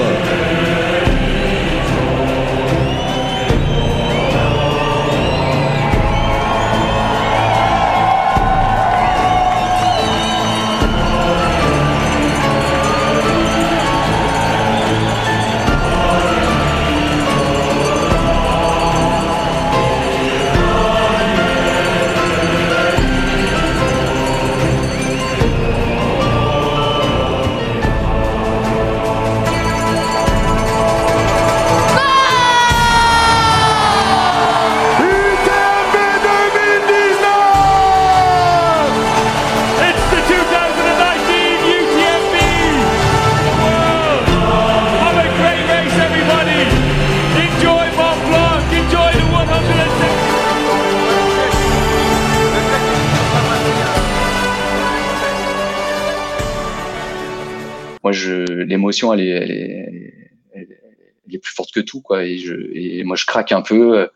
elle 59.13 59.21
est, 59.21 61.39
plus 61.39 61.55
forte 61.55 61.73
que 61.73 61.81
tout, 61.81 62.01
quoi. 62.01 62.25
Et, 62.25 63.03
moi, 63.05 63.17
je 63.17 63.27
craque 63.27 63.53
un 63.53 63.63
peu. 63.63 64.09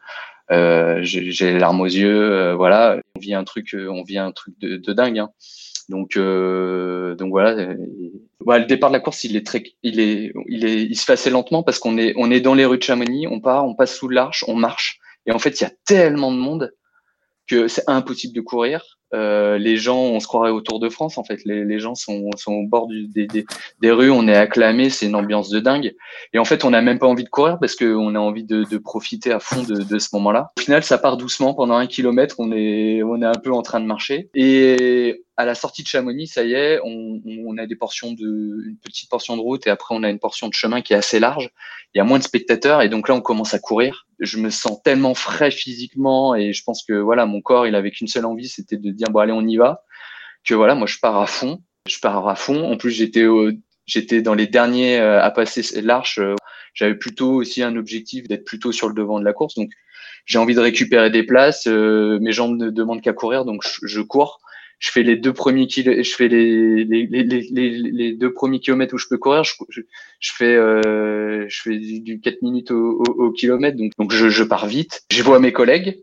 Euh, 0.51 0.99
j'ai 1.03 1.53
les 1.53 1.59
larmes 1.59 1.81
aux 1.81 1.87
yeux. 1.87 2.33
Euh, 2.33 2.55
voilà, 2.55 3.01
on 3.17 3.21
vit 3.21 3.35
un 3.35 3.45
truc, 3.45 3.75
on 3.75 4.03
vit 4.03 4.19
un 4.19 4.33
truc 4.33 4.59
de, 4.61 4.93
dingue. 4.93 5.19
Hein. 5.19 5.31
Donc, 5.89 6.17
euh, 6.17 7.15
donc 7.15 7.31
voilà. 7.31 7.75
le 7.75 8.67
départ 8.67 8.91
de 8.91 8.95
la 8.95 9.01
course, 9.01 9.25
il 9.25 9.37
est 9.37 9.47
très, 9.47 9.63
il 9.83 10.01
est, 10.01 10.33
il 10.49 10.65
est, 10.65 10.83
il 10.83 10.97
se 10.97 11.05
fait 11.05 11.13
assez 11.13 11.31
lentement 11.31 11.63
parce 11.63 11.79
qu'on 11.79 11.99
est, 11.99 12.15
on 12.17 12.31
est 12.31 12.41
dans 12.41 12.55
les 12.55 12.65
rues 12.65 12.79
de 12.79 12.83
Chamonix, 12.83 13.27
on 13.27 13.41
part, 13.41 13.67
on 13.67 13.75
passe 13.75 13.95
sous 13.95 14.09
l'arche, 14.09 14.45
on 14.49 14.55
marche, 14.55 14.99
et 15.27 15.33
en 15.33 15.39
fait, 15.39 15.61
il 15.61 15.65
y 15.65 15.67
a 15.67 15.73
tellement 15.85 16.33
de 16.33 16.39
monde 16.39 16.73
que 17.47 17.69
c'est 17.69 17.85
impossible 17.87 18.35
de 18.35 18.41
courir. 18.41 18.99
Euh, 19.15 19.59
les 19.59 19.77
gens, 19.77 19.99
on 19.99 20.21
se 20.21 20.27
croirait 20.27 20.51
au 20.51 20.61
Tour 20.61 20.81
de 20.81 20.89
France 20.89 21.19
en 21.19 21.25
fait. 21.25 21.45
Les, 21.45 21.65
les 21.65 21.79
gens 21.79 21.95
sont, 21.95 22.31
sont, 22.37 22.53
au 22.53 22.67
bord 22.67 22.89
du, 22.89 23.07
des, 23.07 23.27
des, 23.27 23.45
des, 23.81 23.91
rues, 23.91 24.11
on 24.11 24.27
est 24.27 24.37
acclamé, 24.37 24.91
c'est 24.91 25.07
une 25.07 25.15
ambiance 25.15 25.51
de 25.51 25.61
dingue. 25.61 25.95
Et 26.33 26.39
en 26.39 26.45
fait, 26.45 26.65
on 26.65 26.71
n'a 26.71 26.83
même 26.83 26.99
pas 26.99 27.07
envie 27.07 27.25
de 27.25 27.29
courir 27.29 27.59
parce 27.61 27.77
qu'on 27.77 28.15
a 28.15 28.19
envie 28.19 28.45
de, 28.45 28.65
de, 28.65 28.79
profiter 28.79 29.33
à 29.33 29.39
fond 29.39 29.63
de, 29.63 29.83
de 29.83 29.99
ce 29.99 30.09
moment-là. 30.15 30.53
Au 30.59 30.61
final, 30.61 30.83
ça 30.83 30.99
part 30.99 31.17
doucement 31.17 31.55
pendant 31.55 31.77
un 31.77 31.87
kilomètre. 31.87 32.37
On 32.39 32.51
est, 32.53 33.03
on 33.03 33.23
est 33.23 33.27
un 33.27 33.41
peu 33.43 33.53
en 33.53 33.63
train 33.63 33.81
de 33.81 33.87
marcher. 33.87 34.29
Et 34.35 35.25
à 35.37 35.45
la 35.45 35.55
sortie 35.55 35.83
de 35.83 35.89
Chamonix, 35.89 36.27
ça 36.29 36.45
y 36.45 36.55
est, 36.55 36.81
on, 36.85 37.21
on, 37.25 37.59
a 37.59 37.67
des 37.67 37.77
portions 37.77 38.13
de, 38.13 38.65
une 38.67 38.77
petite 38.83 39.11
portion 39.11 39.37
de 39.37 39.43
route 39.43 39.67
et 39.67 39.71
après 39.71 39.95
on 39.95 40.03
a 40.03 40.11
une 40.11 40.19
portion 40.19 40.49
de 40.49 40.55
chemin 40.55 40.81
qui 40.81 40.93
est 40.93 40.97
assez 40.97 41.19
large. 41.19 41.51
Il 41.95 41.99
y 41.99 42.01
a 42.01 42.05
moins 42.05 42.19
de 42.19 42.25
spectateurs 42.25 42.83
et 42.83 42.89
donc 42.89 43.09
là 43.09 43.15
on 43.15 43.21
commence 43.21 43.55
à 43.55 43.59
courir. 43.59 44.07
Je 44.21 44.39
me 44.39 44.51
sens 44.51 44.83
tellement 44.83 45.15
frais 45.15 45.51
physiquement 45.51 46.35
et 46.35 46.53
je 46.53 46.63
pense 46.65 46.85
que 46.85 46.93
voilà 46.95 47.27
mon 47.27 47.41
corps 47.41 47.67
il 47.67 47.75
avait 47.75 47.91
qu'une 47.91 48.09
seule 48.09 48.27
envie, 48.27 48.49
c'était 48.49 48.77
de 48.77 48.91
dire 48.91 49.09
bon 49.11 49.21
allez 49.21 49.33
on 49.33 49.47
y 49.47 49.57
va. 49.57 49.85
Que 50.45 50.55
voilà 50.55 50.75
moi 50.75 50.87
je 50.87 50.99
pars 50.99 51.19
à 51.19 51.27
fond, 51.27 51.61
je 51.89 51.99
pars 52.01 52.29
à 52.29 52.37
fond. 52.37 52.71
En 52.71 52.77
plus 52.77 52.91
j'étais 52.91 53.27
j'étais 53.87 54.23
dans 54.23 54.35
les 54.35 54.47
derniers 54.47 54.99
euh, 54.99 55.23
à 55.23 55.31
passer 55.31 55.81
l'arche. 55.83 56.21
J'avais 56.75 56.97
plutôt 56.97 57.33
aussi 57.35 57.63
un 57.63 57.77
objectif 57.77 58.27
d'être 58.29 58.45
plutôt 58.45 58.73
sur 58.73 58.89
le 58.89 58.95
devant 58.95 59.21
de 59.21 59.25
la 59.25 59.33
course 59.33 59.55
donc 59.55 59.71
j'ai 60.27 60.39
envie 60.39 60.55
de 60.55 60.61
récupérer 60.61 61.11
des 61.11 61.23
places. 61.23 61.67
Euh, 61.67 62.19
mes 62.21 62.33
jambes 62.33 62.57
ne 62.57 62.71
demandent 62.71 63.03
qu'à 63.03 63.13
courir 63.13 63.45
donc 63.45 63.63
je 63.83 64.01
cours 64.01 64.41
je 64.85 64.91
fais 64.91 65.03
les 65.03 65.17
deux 65.17 65.33
premiers 65.33 65.67
je 65.67 66.15
fais 66.15 66.29
les, 66.29 66.85
les, 66.85 68.13
deux 68.13 68.35
premiers 68.35 68.61
kilomètres 68.61 68.93
où 68.95 68.99
je 68.99 69.07
peux 69.09 69.17
courir, 69.17 69.43
je, 69.43 69.55
je, 69.71 70.33
fais 70.35 70.55
euh, 70.55 71.47
je 71.49 71.63
fais 71.63 71.79
du 71.79 72.21
4 72.21 72.43
minutes 72.43 72.71
au, 72.71 73.03
au, 73.03 73.25
au 73.25 73.33
kilomètre, 73.33 73.79
donc, 73.79 73.93
donc 73.99 74.13
je, 74.13 74.29
je 74.29 74.45
pars 74.45 74.67
vite. 74.67 75.03
Je 75.11 75.23
vois 75.23 75.41
mes 75.41 75.53
collègues. 75.53 76.03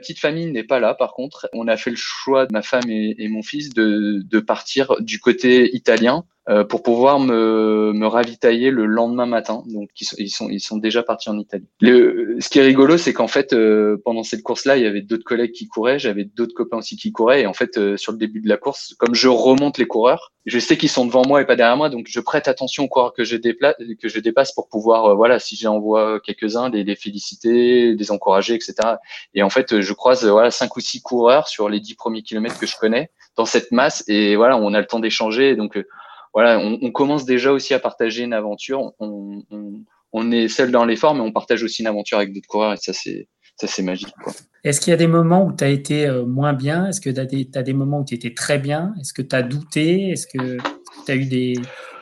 Petite 0.00 0.18
famille 0.18 0.50
n'est 0.50 0.64
pas 0.64 0.80
là, 0.80 0.94
par 0.94 1.12
contre. 1.12 1.48
On 1.52 1.68
a 1.68 1.76
fait 1.76 1.90
le 1.90 1.96
choix, 1.96 2.46
ma 2.50 2.62
femme 2.62 2.88
et, 2.90 3.28
mon 3.28 3.42
fils, 3.42 3.70
de, 3.70 4.22
de, 4.24 4.40
partir 4.40 4.96
du 5.00 5.20
côté 5.20 5.74
italien 5.74 6.24
pour 6.68 6.82
pouvoir 6.82 7.20
me, 7.20 7.92
me, 7.94 8.06
ravitailler 8.06 8.70
le 8.70 8.86
lendemain 8.86 9.26
matin. 9.26 9.62
Donc 9.66 9.90
ils 10.00 10.04
sont, 10.04 10.16
ils 10.18 10.30
sont, 10.30 10.48
ils 10.48 10.60
sont 10.60 10.78
déjà 10.78 11.02
partis 11.02 11.30
en 11.30 11.38
Italie. 11.38 11.66
Le, 11.80 12.36
ce 12.40 12.48
qui 12.48 12.58
est 12.58 12.62
rigolo, 12.62 12.96
c'est 12.96 13.12
qu'en 13.12 13.28
fait, 13.28 13.52
euh, 13.52 14.00
pendant 14.04 14.22
cette 14.22 14.42
course-là, 14.42 14.76
il 14.76 14.82
y 14.82 14.86
avait 14.86 15.02
d'autres 15.02 15.24
collègues 15.24 15.52
qui 15.52 15.68
couraient, 15.68 15.98
j'avais 15.98 16.24
d'autres 16.24 16.54
copains 16.54 16.78
aussi 16.78 16.96
qui 16.96 17.12
couraient. 17.12 17.42
Et 17.42 17.46
en 17.46 17.54
fait, 17.54 17.76
euh, 17.78 17.96
sur 17.96 18.12
le 18.12 18.18
début 18.18 18.40
de 18.40 18.48
la 18.48 18.56
course, 18.56 18.94
comme 18.98 19.14
je 19.14 19.28
remonte 19.28 19.78
les 19.78 19.86
coureurs, 19.86 20.32
je 20.46 20.58
sais 20.58 20.76
qu'ils 20.78 20.88
sont 20.88 21.04
devant 21.04 21.22
moi 21.26 21.42
et 21.42 21.44
pas 21.44 21.56
derrière 21.56 21.76
moi, 21.76 21.90
donc 21.90 22.06
je 22.08 22.18
prête 22.18 22.48
attention 22.48 22.84
aux 22.84 22.88
coureurs 22.88 23.12
que 23.12 23.24
je, 23.24 23.36
déplace, 23.36 23.74
que 24.00 24.08
je 24.08 24.20
dépasse 24.20 24.52
pour 24.52 24.68
pouvoir, 24.68 25.14
voilà, 25.14 25.38
si 25.38 25.54
j'en 25.56 25.78
vois 25.78 26.18
quelques-uns, 26.20 26.70
les, 26.70 26.82
les 26.82 26.96
féliciter, 26.96 27.94
les 27.94 28.10
encourager, 28.10 28.54
etc. 28.54 28.74
Et 29.34 29.42
en 29.42 29.50
fait, 29.50 29.80
je 29.80 29.92
croise 29.92 30.24
voilà 30.26 30.50
cinq 30.50 30.76
ou 30.76 30.80
six 30.80 31.02
coureurs 31.02 31.46
sur 31.46 31.68
les 31.68 31.78
dix 31.78 31.94
premiers 31.94 32.22
kilomètres 32.22 32.58
que 32.58 32.66
je 32.66 32.76
connais 32.76 33.10
dans 33.36 33.44
cette 33.44 33.70
masse, 33.70 34.02
et 34.08 34.34
voilà, 34.34 34.56
on 34.56 34.72
a 34.72 34.80
le 34.80 34.86
temps 34.86 34.98
d'échanger. 34.98 35.56
Donc 35.56 35.78
voilà, 36.32 36.58
on, 36.58 36.78
on, 36.80 36.90
commence 36.92 37.24
déjà 37.24 37.52
aussi 37.52 37.74
à 37.74 37.78
partager 37.78 38.22
une 38.22 38.32
aventure. 38.32 38.92
On, 39.00 39.42
on, 39.50 39.84
on 40.12 40.30
est 40.32 40.48
seul 40.48 40.70
dans 40.70 40.84
l'effort, 40.84 41.14
mais 41.14 41.20
on 41.20 41.32
partage 41.32 41.62
aussi 41.62 41.82
une 41.82 41.88
aventure 41.88 42.18
avec 42.18 42.32
d'autres 42.32 42.48
coureurs 42.48 42.72
et 42.72 42.76
ça, 42.76 42.92
c'est 42.92 43.28
ça 43.60 43.66
c'est 43.66 43.82
magique. 43.82 44.14
Est-ce 44.64 44.80
qu'il 44.80 44.90
y 44.90 44.94
a 44.94 44.96
des 44.96 45.06
moments 45.06 45.44
où 45.44 45.52
tu 45.54 45.64
as 45.64 45.68
été 45.68 46.06
euh, 46.06 46.24
moins 46.24 46.52
bien? 46.52 46.86
Est-ce 46.86 47.00
que 47.00 47.10
tu 47.10 47.20
as, 47.20 47.58
as, 47.58 47.62
des 47.62 47.72
moments 47.72 48.00
où 48.00 48.04
tu 48.04 48.14
étais 48.14 48.32
très 48.32 48.58
bien? 48.58 48.94
Est-ce 49.00 49.12
que 49.12 49.22
tu 49.22 49.36
as 49.36 49.42
douté? 49.42 50.10
Est-ce 50.10 50.26
que 50.26 50.56
tu 51.06 51.12
as 51.12 51.16
eu 51.16 51.26
des, 51.26 51.54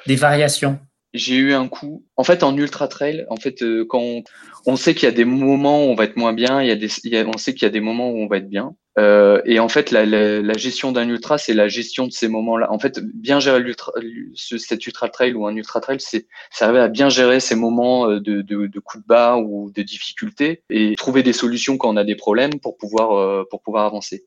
des 0.07 0.17
variations? 0.17 0.79
J'ai 1.15 1.37
eu 1.37 1.53
un 1.55 1.69
coup. 1.69 2.05
En 2.17 2.25
fait, 2.25 2.43
en 2.43 2.57
ultra 2.57 2.87
trail, 2.87 3.27
en 3.31 3.37
fait, 3.37 3.63
euh, 3.63 3.85
quand 3.89 4.01
on, 4.01 4.23
on 4.67 4.77
sait 4.77 4.95
qu'il 4.95 5.05
y 5.05 5.13
a 5.13 5.15
des 5.15 5.25
moments 5.25 5.87
où 5.87 5.89
on 5.89 5.95
va 5.95 6.05
être 6.05 6.17
moins 6.17 6.33
bien, 6.33 6.61
il 6.63 6.69
y 6.69 6.71
a 6.71 6.77
des, 6.77 6.89
il 7.05 7.13
y 7.13 7.17
a, 7.17 7.27
on 7.27 7.39
sait 7.39 7.55
qu'il 7.55 7.63
y 7.63 7.67
a 7.67 7.71
des 7.71 7.81
moments 7.81 8.11
où 8.11 8.19
on 8.19 8.27
va 8.27 8.37
être 8.37 8.49
bien. 8.49 8.75
Euh, 8.99 9.41
et 9.45 9.61
en 9.61 9.69
fait, 9.69 9.91
la, 9.93 10.05
la, 10.05 10.43
la 10.43 10.55
gestion 10.55 10.91
d'un 10.91 11.09
ultra, 11.09 11.39
c'est 11.39 11.55
la 11.55 11.69
gestion 11.69 12.07
de 12.07 12.13
ces 12.13 12.27
moments-là. 12.27 12.73
En 12.73 12.79
fait, 12.81 12.99
bien 13.01 13.39
gérer 13.39 13.61
l'ultra, 13.61 13.93
ce, 14.35 14.59
cet 14.59 14.87
ultra 14.87 15.09
trail 15.09 15.35
ou 15.35 15.47
un 15.47 15.55
ultra 15.55 15.81
trail, 15.81 15.99
c'est 16.01 16.27
arriver 16.61 16.81
à 16.81 16.89
bien 16.89 17.09
gérer 17.09 17.39
ces 17.39 17.55
moments 17.55 18.11
euh, 18.11 18.21
de, 18.21 18.43
de, 18.43 18.67
de 18.67 18.81
coups 18.81 19.05
de 19.05 19.07
bas 19.07 19.37
ou 19.37 19.71
de 19.71 19.83
difficultés 19.83 20.63
et 20.69 20.97
trouver 20.97 21.23
des 21.23 21.33
solutions 21.33 21.79
quand 21.79 21.91
on 21.91 21.97
a 21.97 22.05
des 22.05 22.17
problèmes 22.17 22.59
pour 22.61 22.77
pouvoir 22.77 23.13
euh, 23.13 23.45
pour 23.49 23.63
pouvoir 23.63 23.85
avancer. 23.87 24.25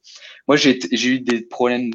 Moi, 0.47 0.55
j'ai 0.55 0.79
eu 0.93 1.19
des 1.19 1.41
problèmes. 1.41 1.91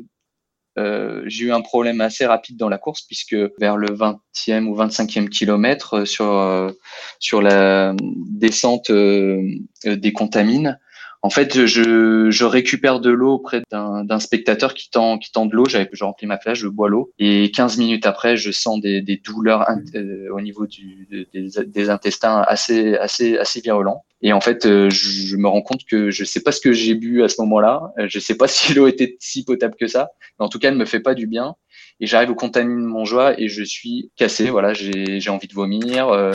Euh, 0.78 1.22
j'ai 1.24 1.46
eu 1.46 1.52
un 1.52 1.62
problème 1.62 2.02
assez 2.02 2.26
rapide 2.26 2.58
dans 2.58 2.68
la 2.68 2.76
course 2.76 3.00
puisque 3.00 3.34
vers 3.58 3.78
le 3.78 3.88
20e 3.88 4.66
ou 4.66 4.76
25e 4.76 5.30
kilomètre 5.30 6.04
sur 6.04 6.74
sur 7.18 7.40
la 7.40 7.94
descente 8.28 8.92
des 8.92 10.12
contamines, 10.12 10.78
en 11.22 11.30
fait, 11.30 11.66
je, 11.66 12.30
je 12.30 12.44
récupère 12.44 13.00
de 13.00 13.10
l'eau 13.10 13.34
auprès 13.34 13.62
d'un 13.70 14.20
spectateur 14.20 14.74
qui 14.74 14.90
tend, 14.90 15.18
qui 15.18 15.32
tend 15.32 15.46
de 15.46 15.54
l'eau. 15.54 15.66
J'avais, 15.66 15.88
je 15.92 16.04
remplis 16.04 16.26
ma 16.26 16.38
flèche, 16.38 16.58
je 16.58 16.68
bois 16.68 16.88
l'eau. 16.88 17.10
Et 17.18 17.50
15 17.50 17.78
minutes 17.78 18.06
après, 18.06 18.36
je 18.36 18.50
sens 18.50 18.80
des, 18.80 19.02
des 19.02 19.16
douleurs 19.16 19.66
euh, 19.94 20.28
au 20.32 20.40
niveau 20.40 20.66
du, 20.66 21.08
des, 21.32 21.90
intestins 21.90 22.44
assez, 22.46 22.96
assez, 22.96 23.38
assez 23.38 23.60
virulents. 23.60 24.04
Et 24.22 24.32
en 24.32 24.40
fait, 24.40 24.66
euh, 24.66 24.88
je, 24.90 25.36
me 25.36 25.48
rends 25.48 25.62
compte 25.62 25.84
que 25.84 26.10
je 26.10 26.24
sais 26.24 26.40
pas 26.40 26.52
ce 26.52 26.60
que 26.60 26.72
j'ai 26.72 26.94
bu 26.94 27.22
à 27.22 27.28
ce 27.28 27.40
moment-là. 27.42 27.92
Je 28.06 28.18
sais 28.18 28.36
pas 28.36 28.48
si 28.48 28.74
l'eau 28.74 28.86
était 28.86 29.16
si 29.20 29.44
potable 29.44 29.74
que 29.78 29.86
ça. 29.86 30.10
En 30.38 30.48
tout 30.48 30.58
cas, 30.58 30.68
elle 30.68 30.76
me 30.76 30.84
fait 30.84 31.00
pas 31.00 31.14
du 31.14 31.26
bien 31.26 31.56
et 32.00 32.06
j'arrive 32.06 32.30
au 32.30 32.34
contamine 32.34 32.84
mon 32.84 33.04
joie 33.04 33.38
et 33.40 33.48
je 33.48 33.62
suis 33.62 34.10
cassé. 34.16 34.50
Voilà, 34.50 34.74
j'ai 34.74 35.30
envie 35.30 35.48
de 35.48 35.54
vomir, 35.54 36.08
euh, 36.08 36.32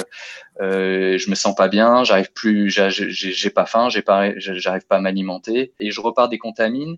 euh, 0.61 1.17
je 1.17 1.29
me 1.29 1.35
sens 1.35 1.55
pas 1.55 1.67
bien, 1.67 2.03
j'arrive 2.03 2.31
plus, 2.33 2.69
j'ai 2.69 3.49
pas 3.49 3.65
faim, 3.65 3.89
j'ai 3.89 4.01
pas, 4.01 4.37
j'arrive 4.37 4.85
pas 4.87 4.97
à 4.97 4.99
m'alimenter 4.99 5.73
et 5.79 5.91
je 5.91 6.01
repars 6.01 6.29
des 6.29 6.37
contamines 6.37 6.97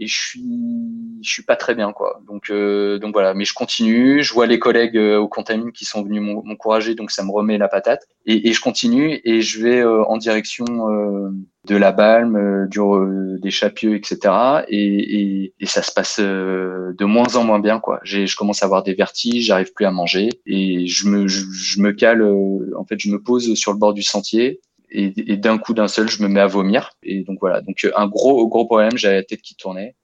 et 0.00 0.06
je 0.06 0.18
suis 0.18 0.44
je 1.22 1.30
suis 1.30 1.42
pas 1.42 1.56
très 1.56 1.74
bien 1.74 1.92
quoi. 1.92 2.20
Donc 2.26 2.50
euh, 2.50 2.98
donc 2.98 3.12
voilà. 3.12 3.34
Mais 3.34 3.44
je 3.44 3.52
continue 3.54 4.22
je 4.22 4.32
vois 4.32 4.46
les 4.46 4.58
collègues 4.58 4.96
euh, 4.96 5.18
au 5.18 5.28
contamine 5.28 5.72
qui 5.72 5.84
sont 5.84 6.02
venus 6.02 6.22
m'encourager 6.22 6.94
donc 6.94 7.10
ça 7.10 7.22
me 7.22 7.30
remet 7.30 7.58
la 7.58 7.68
patate. 7.68 8.08
Et, 8.26 8.48
et 8.48 8.52
je 8.52 8.60
continue 8.60 9.20
et 9.24 9.42
je 9.42 9.62
vais 9.62 9.80
euh, 9.80 10.02
en 10.04 10.16
direction 10.16 10.64
euh, 10.88 11.30
de 11.66 11.76
la 11.76 11.92
balme 11.92 12.36
euh, 12.36 12.66
du 12.66 12.80
des 13.40 13.50
chapieux 13.50 13.94
etc 13.94 14.34
et, 14.68 14.78
et, 14.78 15.54
et, 15.60 15.66
ça 15.66 15.82
se 15.82 15.92
passe 15.92 16.18
de 16.20 17.04
moins 17.04 17.36
en 17.36 17.44
moins 17.44 17.60
bien 17.60 17.78
quoi. 17.80 18.00
J'ai 18.02 18.26
je 18.26 18.36
commence 18.36 18.62
à 18.62 18.66
avoir 18.66 18.82
des 18.82 18.94
vertiges 18.94 19.44
j'arrive 19.46 19.72
plus 19.74 19.84
à 19.84 19.90
manger 19.90 20.30
et 20.46 20.86
je 20.86 21.06
me 21.08 21.28
je, 21.28 21.44
je 21.52 21.80
me 21.80 21.92
cale 21.92 22.22
en 22.22 22.84
fait 22.86 22.98
je 22.98 23.10
me 23.10 23.22
pose 23.22 23.54
sur 23.54 23.72
le 23.72 23.78
bord 23.78 23.92
du 23.92 24.02
sentier 24.02 24.60
et, 24.90 25.32
et 25.32 25.36
d'un 25.36 25.58
coup 25.58 25.74
d'un 25.74 25.88
seul, 25.88 26.08
je 26.08 26.22
me 26.22 26.28
mets 26.28 26.40
à 26.40 26.46
vomir. 26.46 26.92
Et 27.02 27.22
donc 27.22 27.38
voilà, 27.40 27.60
donc 27.60 27.86
un 27.94 28.06
gros 28.06 28.46
gros 28.48 28.66
problème, 28.66 28.96
j'avais 28.96 29.16
la 29.16 29.24
tête 29.24 29.42
qui 29.42 29.54
tournait. 29.54 29.96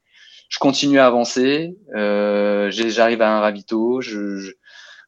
Je 0.48 0.58
continue 0.58 0.98
à 0.98 1.06
avancer, 1.06 1.76
euh, 1.96 2.70
j'arrive 2.70 3.20
à 3.20 3.36
un 3.36 3.40
ravito, 3.40 4.00
je, 4.00 4.52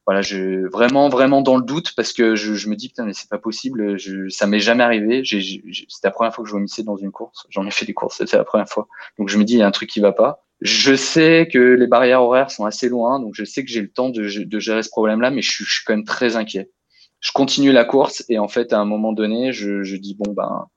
voilà, 0.05 0.21
je 0.21 0.67
vraiment 0.69 1.07
vraiment 1.07 1.41
dans 1.41 1.55
le 1.55 1.63
doute 1.63 1.93
parce 1.95 2.11
que 2.11 2.35
je, 2.35 2.55
je 2.55 2.67
me 2.67 2.75
dis 2.75 2.89
putain 2.89 3.05
mais 3.05 3.13
c'est 3.13 3.29
pas 3.29 3.37
possible, 3.37 3.97
je, 3.97 4.27
ça 4.29 4.47
m'est 4.47 4.59
jamais 4.59 4.83
arrivé. 4.83 5.23
C'était 5.23 5.85
la 6.03 6.11
première 6.11 6.33
fois 6.33 6.43
que 6.43 6.49
je 6.49 6.53
vomissais 6.53 6.83
dans 6.83 6.97
une 6.97 7.11
course. 7.11 7.45
J'en 7.49 7.65
ai 7.65 7.71
fait 7.71 7.85
des 7.85 7.93
courses, 7.93 8.17
c'était 8.17 8.37
la 8.37 8.43
première 8.43 8.67
fois. 8.67 8.87
Donc 9.17 9.29
je 9.29 9.37
me 9.37 9.45
dis 9.45 9.53
il 9.53 9.59
y 9.59 9.61
a 9.61 9.67
un 9.67 9.71
truc 9.71 9.89
qui 9.89 10.01
va 10.01 10.11
pas. 10.11 10.43
Je 10.61 10.93
sais 10.93 11.47
que 11.49 11.57
les 11.57 11.87
barrières 11.87 12.21
horaires 12.21 12.51
sont 12.51 12.65
assez 12.65 12.89
loin, 12.89 13.21
donc 13.21 13.33
je 13.33 13.45
sais 13.45 13.63
que 13.63 13.71
j'ai 13.71 13.81
le 13.81 13.89
temps 13.89 14.09
de, 14.09 14.43
de 14.43 14.59
gérer 14.59 14.83
ce 14.83 14.89
problème-là, 14.89 15.31
mais 15.31 15.41
je 15.41 15.49
suis, 15.49 15.63
je 15.63 15.71
suis 15.71 15.85
quand 15.85 15.95
même 15.95 16.03
très 16.03 16.35
inquiet 16.35 16.69
je 17.19 17.31
continue 17.31 17.71
la 17.71 17.85
course 17.85 18.23
et 18.29 18.39
en 18.39 18.47
fait 18.47 18.73
à 18.73 18.79
un 18.79 18.85
moment 18.85 19.13
donné 19.13 19.51
je, 19.53 19.83
je 19.83 19.95
dis 19.95 20.15
bon 20.15 20.33
ben 20.33 20.67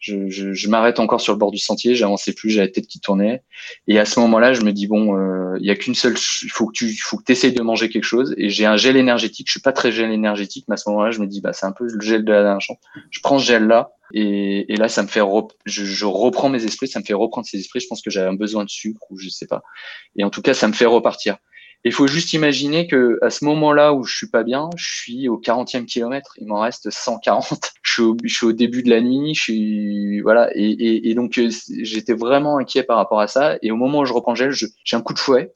je, 0.00 0.28
je, 0.28 0.68
m'arrête 0.68 1.00
encore 1.00 1.22
sur 1.22 1.32
le 1.32 1.38
bord 1.38 1.50
du 1.50 1.58
sentier 1.58 1.94
j'avançais 1.94 2.34
plus 2.34 2.50
j'ai 2.50 2.60
la 2.60 2.68
tête 2.68 2.86
qui 2.86 3.00
tournait 3.00 3.42
et 3.88 3.98
à 3.98 4.04
ce 4.04 4.20
moment-là 4.20 4.52
je 4.52 4.60
me 4.62 4.72
dis 4.72 4.86
bon 4.86 5.16
euh, 5.16 5.34
il 5.60 5.66
y 5.66 5.70
a 5.70 5.76
qu'une 5.76 5.94
seule 5.94 6.14
il 6.42 6.50
faut 6.50 6.66
que 6.66 6.72
tu 6.72 6.94
faut 6.96 7.16
que 7.16 7.32
essayes 7.32 7.52
de 7.52 7.62
manger 7.62 7.88
quelque 7.88 8.04
chose. 8.04 8.34
Et 8.36 8.50
j'ai 8.50 8.66
un 8.66 8.76
gel 8.76 8.96
énergétique 8.96 9.46
je 9.48 9.52
suis 9.52 9.60
pas 9.60 9.72
très 9.72 9.92
gel 9.92 10.10
énergétique 10.10 10.66
mais 10.68 10.74
à 10.74 10.76
ce 10.76 10.88
moment-là 10.90 11.10
je 11.10 11.20
me 11.20 11.26
dis 11.26 11.40
bah 11.40 11.52
c'est 11.52 11.66
un 11.66 11.72
peu 11.72 11.86
le 11.86 12.00
gel 12.00 12.24
de 12.24 12.32
la 12.32 12.42
dernière 12.42 12.60
chance. 12.60 12.78
Je 13.10 13.20
prends 13.20 13.38
ce 13.38 13.46
gel 13.46 13.66
là 13.66 13.92
et, 14.12 14.72
et 14.72 14.76
là 14.76 14.88
ça 14.88 15.02
me 15.02 15.08
fait 15.08 15.20
je, 15.64 15.84
je, 15.84 16.04
reprends 16.04 16.48
mes 16.48 16.64
esprits 16.64 16.88
ça 16.88 17.00
me 17.00 17.04
fait 17.04 17.14
reprendre 17.14 17.46
ces 17.46 17.58
esprits. 17.58 17.80
Je 17.80 17.86
pense 17.86 18.02
que 18.02 18.10
j'avais 18.10 18.28
un 18.28 18.34
besoin 18.34 18.64
de 18.64 18.70
sucre 18.70 19.00
ou 19.10 19.18
je 19.18 19.28
sais 19.28 19.46
pas. 19.46 19.62
Et 20.16 20.24
en 20.24 20.30
tout 20.30 20.42
cas 20.42 20.54
ça 20.54 20.68
me 20.68 20.72
fait 20.72 20.86
repartir 20.86 21.36
Il 21.86 21.92
faut 21.92 22.06
juste 22.06 22.32
imaginer 22.32 22.86
que 22.86 23.18
à 23.20 23.28
ce 23.28 23.44
moment-là 23.44 23.92
où 23.92 24.04
je 24.04 24.16
suis 24.16 24.28
pas 24.28 24.42
bien, 24.42 24.70
je 24.74 24.86
suis 24.86 25.28
au 25.28 25.38
40e 25.38 25.84
kilomètre. 25.84 26.34
Il 26.38 26.46
m'en 26.46 26.60
reste 26.60 26.90
140. 26.90 27.72
Je 27.82 28.02
suis, 28.26 28.46
au, 28.46 28.52
début 28.52 28.82
de 28.82 28.90
la 28.90 29.00
nuit. 29.00 29.34
Je 29.34 29.40
suis 29.40 30.20
voilà 30.22 30.50
et, 30.54 31.08
et, 31.08 31.14
donc 31.14 31.38
euh, 31.38 31.48
j'étais 31.82 32.14
vraiment 32.14 32.56
inquiet 32.58 32.82
par 32.82 32.96
rapport 32.96 33.20
à 33.20 33.28
ça. 33.28 33.56
Et 33.62 33.70
au 33.70 33.76
moment 33.76 34.00
où 34.00 34.04
je 34.04 34.12
reprends 34.12 34.34
gel, 34.34 34.50
j'ai 34.50 34.96
un 34.96 35.02
coup 35.02 35.12
de 35.12 35.18
fouet. 35.18 35.54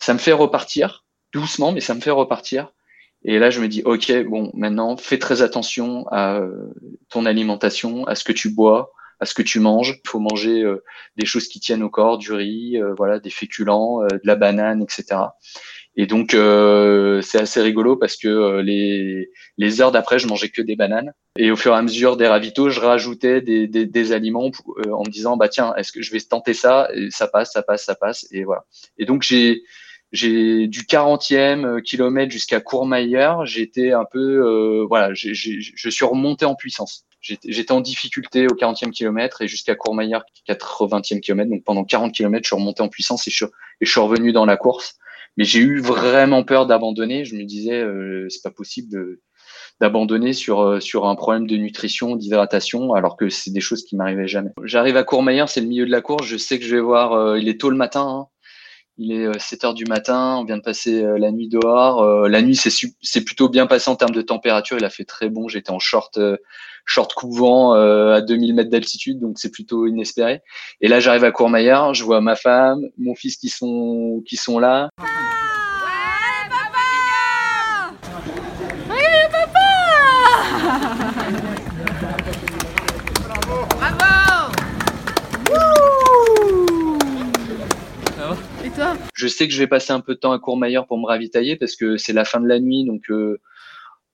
Ça 0.00 0.12
me 0.14 0.18
fait 0.18 0.32
repartir 0.32 1.04
doucement, 1.32 1.70
mais 1.72 1.80
ça 1.80 1.94
me 1.94 2.00
fait 2.00 2.10
repartir. 2.10 2.72
Et 3.22 3.38
là, 3.38 3.50
je 3.50 3.60
me 3.60 3.68
dis, 3.68 3.82
ok, 3.84 4.24
bon, 4.24 4.50
maintenant, 4.54 4.96
fais 4.96 5.18
très 5.18 5.42
attention 5.42 6.06
à 6.10 6.40
ton 7.08 7.26
alimentation, 7.26 8.06
à 8.06 8.14
ce 8.14 8.24
que 8.24 8.32
tu 8.32 8.50
bois, 8.50 8.92
à 9.20 9.26
ce 9.26 9.34
que 9.34 9.42
tu 9.42 9.60
manges. 9.60 10.00
Il 10.04 10.08
faut 10.08 10.18
manger 10.18 10.62
euh, 10.62 10.82
des 11.16 11.26
choses 11.26 11.48
qui 11.48 11.60
tiennent 11.60 11.82
au 11.82 11.90
corps, 11.90 12.18
du 12.18 12.32
riz, 12.32 12.76
euh, 12.76 12.94
voilà, 12.96 13.18
des 13.18 13.30
féculents, 13.30 14.02
de 14.02 14.20
la 14.24 14.36
banane, 14.36 14.82
etc. 14.82 15.20
Et 15.98 16.06
donc, 16.06 16.32
c'est 16.32 17.40
assez 17.40 17.62
rigolo 17.62 17.96
parce 17.96 18.16
que 18.16 18.60
les, 18.60 19.30
les 19.56 19.80
heures 19.80 19.92
d'après, 19.92 20.18
je 20.18 20.26
mangeais 20.26 20.50
que 20.50 20.60
des 20.60 20.76
bananes. 20.76 21.12
Et 21.38 21.50
au 21.50 21.56
fur 21.56 21.72
et 21.72 21.76
à 21.76 21.80
mesure 21.80 22.18
des 22.18 22.26
ravitaux, 22.26 22.68
je 22.68 22.80
rajoutais 22.80 23.40
des, 23.40 23.66
des, 23.66 23.86
des 23.86 24.12
aliments 24.12 24.50
en 24.90 25.02
me 25.02 25.10
disant, 25.10 25.38
bah 25.38 25.48
tiens, 25.48 25.74
est-ce 25.76 25.92
que 25.92 26.02
je 26.02 26.12
vais 26.12 26.20
tenter 26.20 26.52
ça? 26.52 26.90
Et 26.92 27.10
ça 27.10 27.28
passe, 27.28 27.52
ça 27.52 27.62
passe, 27.62 27.84
ça 27.84 27.94
passe. 27.94 28.26
Et 28.30 28.44
voilà. 28.44 28.66
Et 28.98 29.06
donc, 29.06 29.22
j'ai 29.22 29.62
j'ai 30.12 30.68
du 30.68 30.82
40e 30.82 31.64
euh, 31.64 31.80
kilomètre 31.80 32.32
jusqu'à 32.32 32.60
Courmayeur, 32.60 33.44
j'étais 33.44 33.92
un 33.92 34.04
peu, 34.04 34.18
euh, 34.18 34.86
voilà, 34.86 35.14
j 35.14 35.34
je 35.34 35.90
suis 35.90 36.04
remonté 36.04 36.44
en 36.44 36.54
puissance. 36.54 37.05
J'étais 37.20 37.72
en 37.72 37.80
difficulté 37.80 38.46
au 38.46 38.54
40e 38.54 38.90
kilomètre 38.90 39.42
et 39.42 39.48
jusqu'à 39.48 39.74
Courmayeur, 39.74 40.24
80e 40.48 41.20
kilomètre. 41.20 41.50
Donc 41.50 41.64
pendant 41.64 41.84
40 41.84 42.12
kilomètres, 42.12 42.44
je 42.44 42.48
suis 42.48 42.56
remonté 42.56 42.82
en 42.82 42.88
puissance 42.88 43.26
et 43.26 43.30
je, 43.30 43.46
suis 43.82 44.00
revenu 44.00 44.32
dans 44.32 44.46
la 44.46 44.56
course. 44.56 44.94
Mais 45.36 45.44
j'ai 45.44 45.60
eu 45.60 45.80
vraiment 45.80 46.44
peur 46.44 46.66
d'abandonner. 46.66 47.24
Je 47.24 47.34
me 47.34 47.44
disais, 47.44 47.80
euh, 47.80 48.26
c'est 48.30 48.42
pas 48.42 48.50
possible 48.50 49.18
d'abandonner 49.80 50.32
sur 50.32 50.60
euh, 50.60 50.80
sur 50.80 51.06
un 51.06 51.14
problème 51.14 51.46
de 51.46 51.56
nutrition, 51.56 52.16
d'hydratation, 52.16 52.94
alors 52.94 53.16
que 53.16 53.28
c'est 53.28 53.50
des 53.50 53.60
choses 53.60 53.84
qui 53.84 53.96
m'arrivaient 53.96 54.28
jamais. 54.28 54.50
J'arrive 54.62 54.96
à 54.96 55.04
Courmayeur, 55.04 55.48
c'est 55.48 55.60
le 55.60 55.66
milieu 55.66 55.86
de 55.86 55.90
la 55.90 56.00
course. 56.00 56.26
Je 56.26 56.36
sais 56.36 56.58
que 56.58 56.64
je 56.64 56.74
vais 56.74 56.80
voir. 56.80 57.12
Euh, 57.12 57.38
il 57.38 57.48
est 57.48 57.60
tôt 57.60 57.70
le 57.70 57.76
matin. 57.76 58.06
Hein. 58.08 58.26
Il 58.98 59.12
est 59.12 59.38
7 59.38 59.64
euh, 59.64 59.68
heures 59.68 59.74
du 59.74 59.84
matin, 59.84 60.36
on 60.38 60.44
vient 60.44 60.56
de 60.56 60.62
passer 60.62 61.02
euh, 61.02 61.18
la 61.18 61.30
nuit 61.30 61.48
dehors. 61.48 62.02
Euh, 62.02 62.28
la 62.28 62.40
nuit, 62.40 62.56
c'est 62.56 63.20
plutôt 63.22 63.48
bien 63.48 63.66
passé 63.66 63.90
en 63.90 63.96
termes 63.96 64.14
de 64.14 64.22
température. 64.22 64.78
Il 64.78 64.84
a 64.84 64.90
fait 64.90 65.04
très 65.04 65.28
bon. 65.28 65.48
J'étais 65.48 65.70
en 65.70 65.78
short, 65.78 66.18
short 66.84 67.12
couvant 67.14 67.72
à 67.72 68.20
2000 68.20 68.54
mètres 68.54 68.70
d'altitude, 68.70 69.20
donc 69.20 69.38
c'est 69.38 69.50
plutôt 69.50 69.86
inespéré. 69.86 70.40
Et 70.80 70.88
là, 70.88 71.00
j'arrive 71.00 71.24
à 71.24 71.32
Courmayeur, 71.32 71.94
je 71.94 72.04
vois 72.04 72.20
ma 72.20 72.36
femme, 72.36 72.88
mon 72.98 73.14
fils 73.14 73.36
qui 73.36 73.48
sont, 73.48 74.22
qui 74.26 74.36
sont 74.36 74.58
là. 74.58 74.88
Je 89.14 89.28
sais 89.28 89.46
que 89.48 89.54
je 89.54 89.58
vais 89.58 89.66
passer 89.66 89.92
un 89.92 90.00
peu 90.00 90.14
de 90.14 90.20
temps 90.20 90.32
à 90.32 90.38
Courmayeur 90.38 90.86
pour 90.86 90.98
me 90.98 91.06
ravitailler 91.06 91.56
parce 91.56 91.76
que 91.76 91.96
c'est 91.96 92.12
la 92.12 92.24
fin 92.24 92.40
de 92.40 92.46
la 92.46 92.60
nuit, 92.60 92.84
donc 92.84 93.10
euh, 93.10 93.40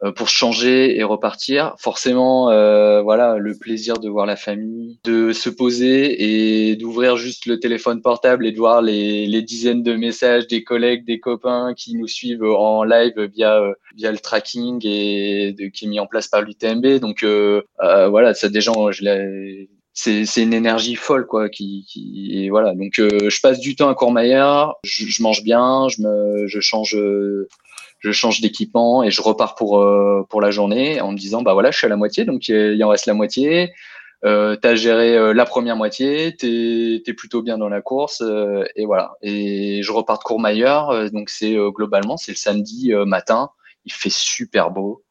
euh 0.04 0.12
pour 0.12 0.28
changer 0.28 0.98
et 0.98 1.02
repartir, 1.04 1.74
forcément, 1.78 2.50
euh, 2.50 3.02
voilà, 3.02 3.38
le 3.38 3.56
plaisir 3.56 3.98
de 3.98 4.08
voir 4.08 4.26
la 4.26 4.36
famille, 4.36 4.98
de 5.04 5.32
se 5.32 5.48
poser 5.48 6.70
et 6.70 6.76
d'ouvrir 6.76 7.16
juste 7.16 7.46
le 7.46 7.58
téléphone 7.60 8.02
portable 8.02 8.46
et 8.46 8.52
de 8.52 8.58
voir 8.58 8.82
les, 8.82 9.26
les, 9.26 9.42
dizaines 9.42 9.82
de 9.82 9.94
messages 9.94 10.46
des 10.48 10.64
collègues, 10.64 11.04
des 11.04 11.20
copains 11.20 11.74
qui 11.74 11.94
nous 11.94 12.08
suivent 12.08 12.44
en 12.44 12.84
live 12.84 13.18
via 13.34 13.60
euh, 13.60 13.74
via 13.96 14.12
le 14.12 14.18
tracking 14.18 14.80
et 14.84 15.52
de, 15.52 15.66
qui 15.66 15.86
est 15.86 15.88
mis 15.88 16.00
en 16.00 16.06
place 16.06 16.28
par 16.28 16.42
l'UTMB. 16.42 17.00
Donc 17.00 17.22
euh, 17.22 17.62
voilà, 17.80 18.34
ça 18.34 18.48
des 18.48 18.60
gens, 18.60 18.90
je 18.92 19.04
c'est 19.94 20.24
c'est 20.24 20.42
une 20.42 20.54
énergie 20.54 20.94
folle 20.94 21.26
quoi 21.26 21.48
qui, 21.48 21.84
qui 21.88 22.30
et 22.44 22.50
voilà. 22.50 22.74
Donc 22.74 22.98
euh, 22.98 23.30
je 23.30 23.40
passe 23.40 23.60
du 23.60 23.76
temps 23.76 23.88
à 23.88 23.94
Courmayeur 23.94 24.76
je, 24.84 25.04
je, 25.06 25.22
mange 25.22 25.42
bien 25.42 25.88
je 25.88 26.02
me 26.02 26.46
je 26.46 26.60
change 26.60 26.96
je 28.02 28.10
change 28.10 28.40
d'équipement 28.40 29.02
et 29.02 29.10
je 29.10 29.22
repars 29.22 29.54
pour 29.54 29.80
euh, 29.80 30.26
pour 30.28 30.40
la 30.40 30.50
journée 30.50 31.00
en 31.00 31.12
me 31.12 31.16
disant 31.16 31.42
bah 31.42 31.52
voilà 31.54 31.70
je 31.70 31.78
suis 31.78 31.86
à 31.86 31.90
la 31.90 31.96
moitié 31.96 32.24
donc 32.24 32.48
il 32.48 32.82
en 32.84 32.88
reste 32.88 33.06
la 33.06 33.14
moitié. 33.14 33.72
Euh, 34.24 34.54
t'as 34.54 34.76
géré 34.76 35.16
euh, 35.16 35.34
la 35.34 35.44
première 35.44 35.74
moitié 35.74 36.36
t'es 36.36 37.02
es 37.04 37.12
plutôt 37.12 37.42
bien 37.42 37.58
dans 37.58 37.68
la 37.68 37.80
course 37.80 38.22
et 38.76 38.86
voilà. 38.86 39.12
Et 39.22 39.82
je 39.82 39.92
repars 39.92 40.18
de 40.18 40.24
Courmayeur 40.24 41.10
donc 41.12 41.30
c'est 41.30 41.56
globalement 41.70 42.16
c'est 42.16 42.32
le 42.32 42.36
samedi 42.36 42.92
matin. 43.06 43.50
Il 43.84 43.92
fait 43.92 44.12
super 44.12 44.70
beau 44.70 45.04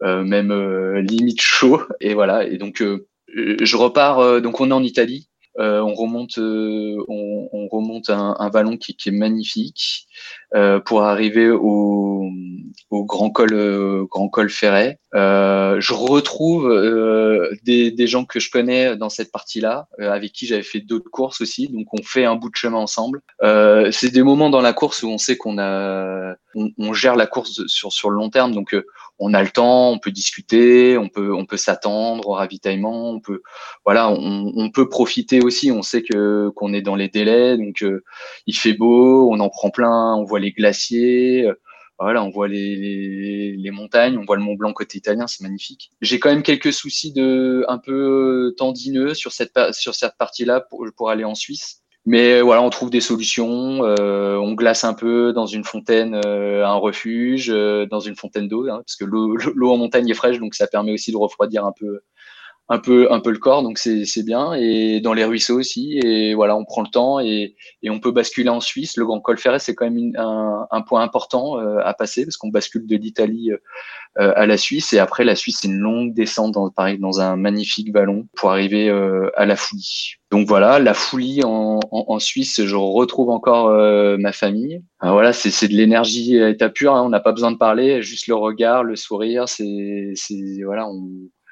même 0.00 0.52
limite 0.98 1.40
chaud 1.40 1.82
et 2.00 2.14
voilà. 2.14 2.44
Et 2.44 2.58
donc 2.58 2.80
euh, 2.80 3.08
je 3.34 3.76
repars, 3.76 4.18
euh, 4.18 4.40
donc 4.40 4.60
on 4.60 4.70
est 4.70 4.74
en 4.74 4.82
Italie. 4.82 5.28
Euh, 5.58 5.80
on 5.80 5.94
remonte, 5.94 6.38
on, 6.38 7.48
on, 7.52 7.68
remonte 7.68 8.08
un, 8.08 8.36
un 8.38 8.50
vallon 8.50 8.76
qui, 8.76 8.94
qui, 8.94 9.08
est 9.08 9.12
magnifique 9.12 10.06
pour 10.84 11.02
arriver 11.02 11.50
au, 11.50 12.30
au 12.90 13.04
grand 13.04 13.30
col, 13.30 14.06
grand 14.08 14.28
col 14.28 14.48
Ferret. 14.48 15.00
je 15.12 15.92
retrouve 15.92 16.72
des, 17.64 17.90
des, 17.90 18.06
gens 18.06 18.24
que 18.24 18.38
je 18.38 18.48
connais 18.48 18.96
dans 18.96 19.10
cette 19.10 19.32
partie-là, 19.32 19.88
avec 19.98 20.32
qui 20.32 20.46
j'avais 20.46 20.62
fait 20.62 20.80
d'autres 20.80 21.10
courses 21.10 21.40
aussi. 21.40 21.66
Donc 21.68 21.92
on 21.92 22.02
fait 22.02 22.24
un 22.24 22.36
bout 22.36 22.50
de 22.50 22.56
chemin 22.56 22.78
ensemble. 22.78 23.20
c'est 23.42 24.12
des 24.12 24.22
moments 24.22 24.50
dans 24.50 24.62
la 24.62 24.72
course 24.72 25.02
où 25.02 25.08
on 25.08 25.18
sait 25.18 25.36
qu'on 25.36 25.58
a, 25.58 26.36
on, 26.54 26.70
on, 26.78 26.92
gère 26.92 27.16
la 27.16 27.26
course 27.26 27.66
sur 27.66 27.92
sur 27.92 28.08
le 28.08 28.16
long 28.16 28.30
terme. 28.30 28.54
Donc 28.54 28.74
on 29.20 29.34
a 29.34 29.42
le 29.42 29.50
temps, 29.50 29.90
on 29.90 29.98
peut 29.98 30.10
discuter, 30.10 30.96
on 30.96 31.08
peut, 31.08 31.32
on 31.34 31.44
peut 31.44 31.58
s'attendre 31.58 32.26
au 32.28 32.32
ravitaillement, 32.32 33.10
on 33.10 33.20
peut, 33.20 33.42
voilà, 33.84 34.10
on, 34.10 34.52
on, 34.56 34.70
peut 34.70 34.88
profiter 34.88 35.40
aussi. 35.42 35.70
On 35.70 35.82
sait 35.82 36.02
que 36.02 36.48
qu'on 36.56 36.72
est 36.72 36.82
dans 36.82 36.96
les 36.96 37.08
délais, 37.08 37.56
donc 37.58 37.82
euh, 37.82 38.02
il 38.46 38.56
fait 38.56 38.72
beau, 38.72 39.30
on 39.30 39.38
en 39.40 39.50
prend 39.50 39.70
plein, 39.70 40.14
on 40.16 40.24
voit 40.24 40.40
les 40.40 40.52
glaciers, 40.52 41.46
euh, 41.46 41.54
voilà, 41.98 42.24
on 42.24 42.30
voit 42.30 42.48
les, 42.48 42.76
les, 42.76 43.56
les, 43.58 43.70
montagnes, 43.70 44.16
on 44.16 44.24
voit 44.24 44.36
le 44.36 44.42
Mont 44.42 44.54
Blanc 44.54 44.72
côté 44.72 44.96
italien, 44.96 45.26
c'est 45.26 45.42
magnifique. 45.42 45.92
J'ai 46.00 46.18
quand 46.18 46.30
même 46.30 46.42
quelques 46.42 46.72
soucis 46.72 47.12
de 47.12 47.64
un 47.68 47.76
peu 47.78 48.54
tendineux 48.56 49.12
sur 49.12 49.32
cette 49.32 49.52
sur 49.72 49.94
cette 49.94 50.16
partie-là 50.18 50.62
pour 50.62 50.86
pour 50.96 51.10
aller 51.10 51.24
en 51.24 51.34
Suisse. 51.34 51.79
Mais 52.06 52.40
voilà, 52.40 52.62
on 52.62 52.70
trouve 52.70 52.90
des 52.90 53.00
solutions. 53.00 53.84
Euh, 53.84 54.36
on 54.36 54.54
glace 54.54 54.84
un 54.84 54.94
peu 54.94 55.32
dans 55.32 55.46
une 55.46 55.64
fontaine, 55.64 56.18
euh, 56.24 56.66
un 56.66 56.74
refuge, 56.74 57.50
euh, 57.50 57.86
dans 57.86 58.00
une 58.00 58.16
fontaine 58.16 58.48
d'eau, 58.48 58.68
hein, 58.68 58.82
parce 58.86 58.96
que 58.96 59.04
l'eau 59.04 59.36
en 59.70 59.76
montagne 59.76 60.08
est 60.08 60.14
fraîche, 60.14 60.38
donc 60.38 60.54
ça 60.54 60.66
permet 60.66 60.92
aussi 60.92 61.12
de 61.12 61.18
refroidir 61.18 61.64
un 61.66 61.72
peu, 61.78 62.00
un 62.70 62.78
peu, 62.78 63.12
un 63.12 63.18
peu 63.20 63.30
le 63.30 63.38
corps, 63.38 63.62
donc 63.62 63.78
c'est 63.78 64.24
bien. 64.24 64.54
Et 64.54 65.00
dans 65.00 65.12
les 65.12 65.24
ruisseaux 65.24 65.58
aussi. 65.58 65.98
Et 65.98 66.34
voilà, 66.34 66.56
on 66.56 66.64
prend 66.64 66.82
le 66.82 66.88
temps 66.88 67.20
et, 67.20 67.56
et 67.82 67.90
on 67.90 67.98
peut 67.98 68.12
basculer 68.12 68.48
en 68.48 68.60
Suisse. 68.60 68.96
Le 68.96 69.04
Grand 69.04 69.20
Col 69.20 69.38
Ferret, 69.38 69.58
c'est 69.58 69.74
quand 69.74 69.90
même 69.90 70.12
un, 70.16 70.66
un, 70.70 70.80
point 70.80 71.02
important 71.02 71.56
à 71.56 71.92
passer, 71.94 72.24
parce 72.24 72.36
qu'on 72.36 72.48
bascule 72.48 72.86
de 72.86 72.96
l'Italie 72.96 73.50
à 74.16 74.46
la 74.46 74.56
Suisse. 74.56 74.92
Et 74.92 75.00
après, 75.00 75.24
la 75.24 75.34
Suisse, 75.34 75.58
c'est 75.60 75.68
une 75.68 75.78
longue 75.78 76.14
descente, 76.14 76.52
dans, 76.52 76.70
pareil, 76.70 76.98
dans 76.98 77.20
un 77.20 77.36
magnifique 77.36 77.92
ballon 77.92 78.28
pour 78.36 78.50
arriver 78.50 78.88
à 79.34 79.46
la 79.46 79.56
Foulie. 79.56 80.14
Donc 80.30 80.46
voilà, 80.46 80.78
la 80.78 80.94
Foulie 80.94 81.42
en, 81.42 81.80
en, 81.90 82.18
Suisse, 82.20 82.64
je 82.64 82.76
retrouve 82.76 83.30
encore 83.30 83.66
euh, 83.66 84.16
ma 84.16 84.30
famille. 84.30 84.80
Alors 85.00 85.16
voilà, 85.16 85.32
c'est 85.32 85.66
de 85.66 85.74
l'énergie 85.74 86.40
à 86.40 86.50
état 86.50 86.68
pur. 86.68 86.94
Hein, 86.94 87.02
on 87.04 87.08
n'a 87.08 87.18
pas 87.18 87.32
besoin 87.32 87.50
de 87.50 87.56
parler, 87.56 88.00
juste 88.00 88.28
le 88.28 88.36
regard, 88.36 88.84
le 88.84 88.94
sourire. 88.94 89.48
C'est 89.48 90.14
voilà, 90.64 90.86
on, 90.88 91.00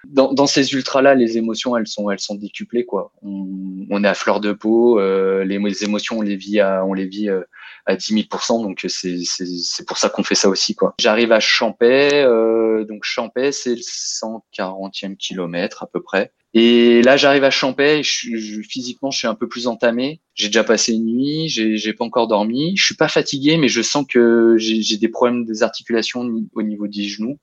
dans, 0.08 0.32
dans, 0.32 0.46
ces 0.46 0.72
ultras-là, 0.72 1.14
les 1.14 1.36
émotions, 1.36 1.76
elles 1.76 1.86
sont, 1.86 2.10
elles 2.10 2.20
sont 2.20 2.34
décuplées 2.34 2.84
quoi. 2.84 3.12
On, 3.22 3.46
on 3.90 4.04
est 4.04 4.08
à 4.08 4.14
fleur 4.14 4.40
de 4.40 4.52
peau. 4.52 4.98
Euh, 4.98 5.44
les, 5.44 5.58
les, 5.58 5.84
émotions, 5.84 6.18
on 6.18 6.22
les 6.22 6.36
vit 6.36 6.60
à, 6.60 6.84
on 6.84 6.94
les 6.94 7.06
vit 7.06 7.28
euh, 7.28 7.42
à 7.86 7.94
10 7.96 8.14
000% 8.14 8.62
Donc 8.62 8.84
c'est 8.88 9.86
pour 9.86 9.98
ça 9.98 10.08
qu'on 10.08 10.22
fait 10.22 10.34
ça 10.34 10.48
aussi 10.48 10.74
quoi. 10.74 10.94
J'arrive 10.98 11.32
à 11.32 11.40
Champais. 11.40 12.24
Euh, 12.24 12.84
donc 12.84 13.04
Champais, 13.04 13.52
c'est 13.52 13.74
le 13.74 13.80
140e 13.80 15.16
kilomètre 15.16 15.82
à 15.82 15.86
peu 15.86 16.02
près. 16.02 16.32
Et 16.54 17.02
là, 17.02 17.18
j'arrive 17.18 17.44
à 17.44 17.50
Champais, 17.50 18.02
je, 18.02 18.62
physiquement, 18.62 19.10
je 19.10 19.18
suis 19.18 19.26
un 19.26 19.34
peu 19.34 19.48
plus 19.48 19.66
entamé. 19.66 20.22
J'ai 20.34 20.46
déjà 20.46 20.64
passé 20.64 20.94
une 20.94 21.04
nuit, 21.04 21.48
j'ai 21.48 21.92
pas 21.92 22.04
encore 22.04 22.26
dormi. 22.26 22.74
Je 22.74 22.84
suis 22.84 22.94
pas 22.94 23.08
fatigué, 23.08 23.58
mais 23.58 23.68
je 23.68 23.82
sens 23.82 24.06
que 24.08 24.56
j'ai 24.58 24.96
des 24.96 25.08
problèmes 25.08 25.44
des 25.44 25.62
articulations 25.62 26.26
au 26.54 26.62
niveau 26.62 26.86
des 26.86 27.04
genoux. 27.04 27.38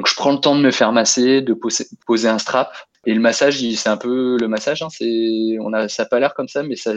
Donc, 0.00 0.08
je 0.08 0.14
prends 0.14 0.32
le 0.32 0.38
temps 0.38 0.56
de 0.56 0.62
me 0.62 0.70
faire 0.70 0.92
masser, 0.92 1.42
de 1.42 1.52
poser, 1.52 1.84
poser 2.06 2.26
un 2.26 2.38
strap. 2.38 2.72
Et 3.04 3.12
le 3.12 3.20
massage, 3.20 3.60
c'est 3.60 3.88
un 3.90 3.98
peu 3.98 4.38
le 4.40 4.48
massage. 4.48 4.80
Hein, 4.80 4.88
c'est, 4.88 5.58
on 5.60 5.74
a, 5.74 5.88
ça 5.88 6.06
pas 6.06 6.18
l'air 6.20 6.32
comme 6.32 6.48
ça, 6.48 6.62
mais 6.62 6.74
ça, 6.74 6.94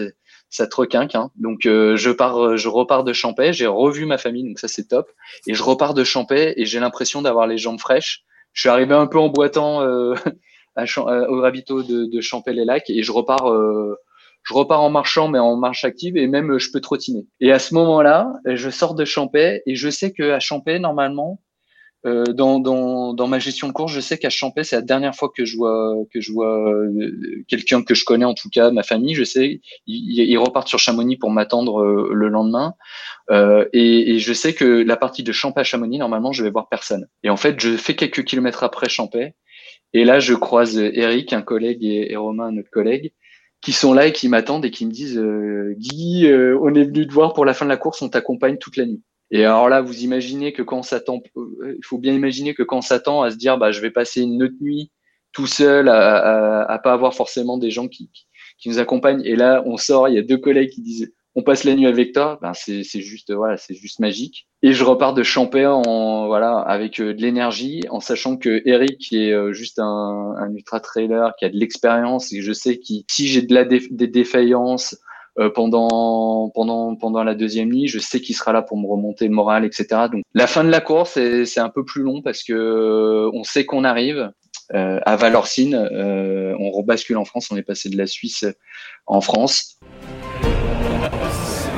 ça 0.50 0.68
te 0.68 0.76
requinque. 0.78 1.14
Hein. 1.14 1.30
Donc, 1.36 1.66
euh, 1.66 1.98
je 1.98 2.12
pars, 2.12 2.56
je 2.56 2.70
repars 2.70 3.04
de 3.04 3.12
Champais. 3.12 3.52
J'ai 3.52 3.68
revu 3.68 4.06
ma 4.06 4.18
famille, 4.18 4.46
donc 4.46 4.58
ça 4.58 4.70
c'est 4.70 4.88
top. 4.88 5.12
Et 5.48 5.54
je 5.54 5.64
repars 5.64 5.94
de 5.94 6.06
Champais 6.06 6.54
et 6.56 6.66
j'ai 6.66 6.80
l'impression 6.80 7.22
d'avoir 7.22 7.46
les 7.46 7.58
jambes 7.58 7.78
fraîches. 7.78 8.24
Je 8.54 8.62
suis 8.62 8.70
arrivé 8.70 8.96
un 8.96 9.08
peu 9.08 9.20
en 9.20 9.28
boitant. 9.28 9.82
Euh, 9.82 10.14
à, 10.78 10.86
au 11.30 11.42
ravito 11.42 11.84
de, 11.84 12.06
de 12.06 12.22
Champel-les-Lacs 12.22 12.90
et 12.90 13.04
je 13.04 13.12
repars 13.12 13.52
euh, 13.52 13.98
je 14.44 14.54
repars 14.54 14.82
en 14.82 14.90
marchant, 14.90 15.28
mais 15.28 15.40
en 15.40 15.56
marche 15.56 15.86
active, 15.86 16.18
et 16.18 16.28
même 16.28 16.58
je 16.58 16.70
peux 16.72 16.82
trottiner. 16.82 17.26
Et 17.40 17.52
à 17.52 17.60
ce 17.60 17.74
moment-là, 17.76 18.34
je 18.46 18.70
sors 18.70 18.94
de 18.94 19.06
Champais, 19.06 19.64
et 19.66 19.76
je 19.76 19.90
sais 19.90 20.12
que 20.12 20.32
à 20.32 20.40
Champais, 20.40 20.80
normalement, 20.80 21.40
euh, 22.06 22.26
dans, 22.26 22.60
dans, 22.60 23.14
dans, 23.14 23.28
ma 23.28 23.40
gestion 23.40 23.68
de 23.68 23.74
course, 23.74 23.94
je 23.94 24.02
sais 24.02 24.18
qu'à 24.18 24.30
Champais, 24.30 24.66
c'est 24.66 24.76
la 24.76 24.82
dernière 24.82 25.16
fois 25.16 25.32
que 25.34 25.46
je 25.46 25.56
vois 25.56 25.96
que 26.12 26.20
je 26.20 26.34
vois 26.34 26.70
euh, 26.70 27.46
quelqu'un 27.48 27.82
que 27.82 27.96
je 27.96 28.04
connais, 28.04 28.26
en 28.26 28.34
tout 28.34 28.50
cas 28.50 28.72
ma 28.72 28.84
famille. 28.84 29.16
Je 29.16 29.24
sais, 29.24 29.62
ils, 29.88 30.38
repartent 30.38 30.68
sur 30.68 30.80
Chamonix 30.80 31.16
pour 31.16 31.32
m'attendre 31.32 31.82
euh, 31.82 32.10
le 32.14 32.28
lendemain, 32.28 32.74
euh, 33.32 33.66
et, 33.72 34.16
et, 34.16 34.20
je 34.20 34.34
sais 34.34 34.54
que 34.54 34.66
la 34.66 34.98
partie 34.98 35.24
de 35.24 35.32
Champais 35.32 35.62
à 35.62 35.64
Chamonix, 35.64 35.98
normalement, 35.98 36.34
je 36.34 36.44
vais 36.44 36.50
voir 36.50 36.68
personne. 36.68 37.08
Et 37.24 37.30
en 37.30 37.38
fait, 37.38 37.60
je 37.60 37.78
fais 37.78 37.96
quelques 37.96 38.26
kilomètres 38.26 38.64
après 38.64 38.90
Champais, 38.90 39.36
et 39.94 40.04
là, 40.04 40.20
je 40.20 40.34
croise 40.34 40.78
Eric, 40.78 41.32
un 41.32 41.42
collègue, 41.42 41.86
et, 41.86 42.12
et 42.12 42.16
Romain, 42.18 42.48
un 42.48 42.58
autre 42.58 42.72
collègue, 42.72 43.14
qui 43.62 43.72
sont 43.72 43.94
là 43.94 44.08
et 44.08 44.12
qui 44.12 44.28
m'attendent 44.28 44.66
et 44.66 44.72
qui 44.72 44.86
me 44.86 44.92
disent 44.92 45.24
Guy, 45.78 46.28
on 46.28 46.76
est 46.76 46.84
venu 46.84 47.08
te 47.08 47.14
voir 47.14 47.34
pour 47.34 47.46
la 47.46 47.54
fin 47.54 47.64
de 47.64 47.70
la 47.70 47.78
course, 47.78 48.02
on 48.02 48.10
t'accompagne 48.10 48.58
toute 48.58 48.76
la 48.76 48.86
nuit. 48.86 49.02
Et 49.34 49.46
alors 49.46 49.68
là, 49.68 49.82
vous 49.82 50.04
imaginez 50.04 50.54
que 50.54 50.62
quand 50.62 50.78
on 50.78 50.84
s'attend, 50.84 51.24
euh, 51.38 51.74
il 51.76 51.84
faut 51.84 51.98
bien 51.98 52.14
imaginer 52.14 52.54
que 52.54 52.62
quand 52.62 52.78
on 52.78 52.82
s'attend 52.82 53.24
à 53.24 53.32
se 53.32 53.36
dire, 53.36 53.58
bah, 53.58 53.72
je 53.72 53.82
vais 53.82 53.90
passer 53.90 54.22
une 54.22 54.44
autre 54.44 54.54
nuit 54.62 54.92
tout 55.32 55.48
seul, 55.48 55.90
à, 55.90 56.18
à, 56.18 56.72
à 56.72 56.78
pas 56.78 56.94
avoir 56.94 57.16
forcément 57.16 57.58
des 57.58 57.72
gens 57.72 57.88
qui, 57.88 58.12
qui, 58.60 58.70
nous 58.70 58.78
accompagnent. 58.78 59.26
Et 59.26 59.36
là, 59.36 59.64
on 59.66 59.76
sort, 59.76 60.08
il 60.08 60.14
y 60.14 60.20
a 60.20 60.22
deux 60.22 60.38
collègues 60.38 60.70
qui 60.70 60.84
disent, 60.84 61.12
on 61.34 61.42
passe 61.42 61.64
la 61.64 61.74
nuit 61.74 61.88
avec 61.88 62.14
toi. 62.14 62.38
Ben 62.44 62.54
c'est 62.54 62.84
juste, 62.84 63.34
voilà, 63.34 63.58
c'est 63.58 63.74
juste 63.74 64.00
magique. 64.00 64.48
Et 64.62 64.72
je 64.72 64.84
repars 64.84 65.16
de 65.16 65.24
Champé 65.24 65.66
en, 65.66 66.28
voilà, 66.28 66.60
avec 66.60 67.02
euh, 67.02 67.16
de 67.16 67.20
l'énergie, 67.20 67.82
en 67.90 68.02
sachant 68.02 68.38
que 68.38 68.62
Eric, 68.66 69.00
qui 69.00 69.26
est 69.26 69.34
euh, 69.34 69.52
juste 69.52 69.80
un, 69.80 70.36
un 70.38 70.54
ultra 70.54 70.80
trailer, 70.80 71.34
qui 71.40 71.46
a 71.46 71.50
de 71.50 71.58
l'expérience, 71.58 72.32
et 72.34 72.44
je 72.44 72.54
sais 72.54 72.78
que 72.78 72.84
si 73.10 73.28
j'ai 73.28 73.42
de 73.42 73.54
la 73.56 73.66
des 73.66 74.08
défaillances, 74.08 74.96
euh, 75.40 75.50
pendant 75.50 76.50
pendant 76.50 76.96
pendant 76.96 77.24
la 77.24 77.34
deuxième 77.36 77.70
nuit. 77.70 77.88
Je 77.88 78.00
sais 78.00 78.22
qu'il 78.22 78.36
sera 78.36 78.54
là 78.54 78.62
pour 78.62 78.78
me 78.78 78.88
remonter 78.88 79.28
le 79.28 79.34
moral, 79.34 79.66
etc. 79.66 79.88
Donc 80.12 80.24
la 80.34 80.48
fin 80.48 80.64
de 80.64 80.70
la 80.70 80.82
course, 80.82 81.14
c'est 81.46 81.60
un 81.60 81.70
peu 81.70 81.84
plus 81.84 82.04
long 82.04 82.22
parce 82.22 82.44
que 82.44 82.54
euh, 82.54 83.32
on 83.34 83.44
sait 83.44 83.66
qu'on 83.66 83.84
arrive. 83.84 84.32
Euh, 84.74 85.00
à 85.06 85.18
Valorcine, 85.18 85.76
euh, 85.76 86.56
on 86.58 86.72
rebascule 86.72 87.18
en 87.18 87.26
France. 87.26 87.50
On 87.52 87.58
est 87.58 87.64
passé 87.64 87.90
de 87.90 87.98
la 87.98 88.08
Suisse 88.08 88.46
en 89.06 89.20
France. 89.20 89.78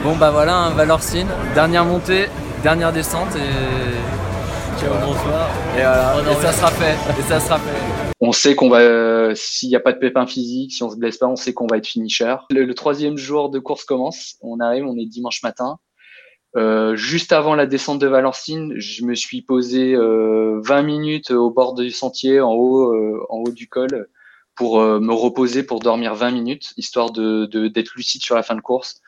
Bon 0.03 0.15
bah 0.17 0.29
voilà, 0.29 0.55
hein, 0.55 0.69
Valorcine, 0.69 1.27
dernière 1.55 1.83
montée, 1.83 2.27
dernière 2.61 2.93
descente 2.93 3.35
et 3.35 4.79
ciao 4.79 4.93
bonsoir. 5.01 5.49
Et 5.75 5.81
voilà, 5.81 6.31
et 6.31 6.35
ça 6.35 6.51
sera 6.51 6.71
fait. 6.71 6.93
Et 7.19 7.23
ça 7.23 7.39
sera 7.39 7.57
fait 7.57 7.94
on 8.21 8.31
sait 8.31 8.55
qu'on 8.55 8.69
va, 8.69 9.35
s'il 9.35 9.69
n'y 9.69 9.75
a 9.75 9.79
pas 9.79 9.91
de 9.91 9.99
pépin 9.99 10.25
physique, 10.25 10.73
si 10.73 10.83
on 10.83 10.89
se 10.89 10.95
blesse 10.95 11.17
pas, 11.17 11.27
on 11.27 11.35
sait 11.35 11.53
qu'on 11.53 11.67
va 11.67 11.77
être 11.77 11.87
finisher. 11.87 12.35
Le, 12.49 12.73
troisième 12.73 13.17
jour 13.17 13.49
de 13.49 13.59
course 13.59 13.83
commence. 13.83 14.37
On 14.41 14.59
arrive, 14.59 14.85
on 14.85 14.97
est 14.97 15.05
dimanche 15.05 15.43
matin. 15.43 15.79
Euh, 16.55 16.95
juste 16.95 17.33
avant 17.33 17.55
la 17.55 17.65
descente 17.65 17.99
de 17.99 18.07
Valencine, 18.07 18.73
je 18.77 19.03
me 19.03 19.13
suis 19.13 19.41
posé 19.41 19.93
euh, 19.93 20.61
20 20.63 20.83
minutes 20.83 21.31
au 21.31 21.51
bord 21.51 21.73
du 21.73 21.91
sentier, 21.91 22.39
en 22.39 22.53
haut, 22.53 22.93
euh, 22.93 23.25
en 23.29 23.39
haut 23.39 23.51
du 23.51 23.67
col, 23.67 24.07
pour 24.55 24.79
euh, 24.79 25.01
me 25.01 25.13
reposer, 25.13 25.63
pour 25.63 25.79
dormir 25.79 26.15
20 26.15 26.31
minutes, 26.31 26.73
histoire 26.77 27.11
de 27.11 27.45
d'être 27.67 27.95
lucide 27.95 28.23
sur 28.23 28.35
la 28.35 28.43
fin 28.43 28.55
de 28.55 28.61
course. 28.61 29.01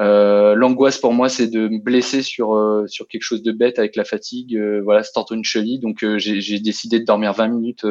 Euh, 0.00 0.54
l'angoisse 0.54 0.98
pour 0.98 1.12
moi, 1.12 1.28
c'est 1.28 1.48
de 1.48 1.68
me 1.68 1.78
blesser 1.78 2.22
sur 2.22 2.54
euh, 2.54 2.86
sur 2.86 3.08
quelque 3.08 3.22
chose 3.22 3.42
de 3.42 3.50
bête 3.50 3.78
avec 3.78 3.96
la 3.96 4.04
fatigue. 4.04 4.56
Euh, 4.56 4.80
voilà, 4.84 5.02
c'est 5.02 5.18
une 5.30 5.44
cheville. 5.44 5.80
Donc 5.80 6.04
j'ai 6.18 6.60
décidé 6.60 7.00
de 7.00 7.04
dormir 7.04 7.32
20 7.32 7.48
minutes 7.48 7.86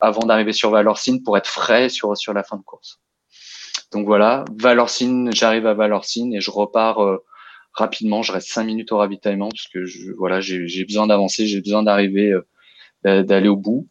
avant 0.00 0.22
d'arriver 0.22 0.52
sur 0.52 0.70
Valorcine 0.70 1.22
pour 1.22 1.36
être 1.36 1.46
frais 1.46 1.88
sur 1.88 2.16
sur 2.16 2.32
la 2.32 2.42
fin 2.42 2.56
de 2.56 2.62
course. 2.62 3.00
Donc 3.92 4.06
voilà, 4.06 4.44
Valorcine, 4.58 5.30
j'arrive 5.34 5.66
à 5.66 5.74
Valorcine 5.74 6.34
et 6.34 6.40
je 6.40 6.50
repars 6.50 7.00
rapidement. 7.72 8.22
Je 8.22 8.32
reste 8.32 8.48
5 8.48 8.64
minutes 8.64 8.92
au 8.92 8.96
ravitaillement 8.98 9.50
parce 9.50 9.68
que 9.68 9.84
je, 9.84 10.12
voilà, 10.12 10.40
j'ai 10.40 10.84
besoin 10.84 11.06
d'avancer, 11.06 11.46
j'ai 11.46 11.60
besoin 11.60 11.82
d'arriver, 11.82 12.34
d'aller 13.04 13.48
au 13.48 13.56
bout. 13.56 13.88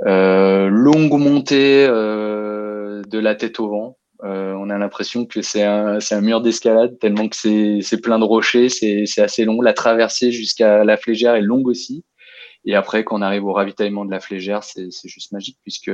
longue 0.00 1.18
montée 1.18 1.86
de 1.86 3.18
la 3.18 3.34
tête 3.36 3.60
au 3.60 3.68
vent. 3.68 3.99
Euh, 4.24 4.54
on 4.54 4.70
a 4.70 4.78
l'impression 4.78 5.24
que 5.24 5.42
c'est 5.42 5.62
un, 5.62 5.98
mur 6.20 6.40
d'escalade 6.40 6.98
tellement 6.98 7.28
que 7.28 7.36
c'est 7.36 8.00
plein 8.00 8.18
de 8.18 8.24
rochers, 8.24 8.68
c'est 8.68 9.22
assez 9.22 9.44
long. 9.44 9.60
La 9.60 9.72
traversée 9.72 10.32
jusqu'à 10.32 10.84
la 10.84 10.96
flégère 10.96 11.34
est 11.34 11.42
longue 11.42 11.68
aussi. 11.68 12.04
Et 12.64 12.74
après, 12.74 13.04
quand 13.04 13.18
on 13.18 13.22
arrive 13.22 13.44
au 13.44 13.52
ravitaillement 13.52 14.04
de 14.04 14.10
la 14.10 14.20
flégère, 14.20 14.62
c'est 14.64 14.90
juste 15.04 15.32
magique 15.32 15.58
puisque 15.62 15.90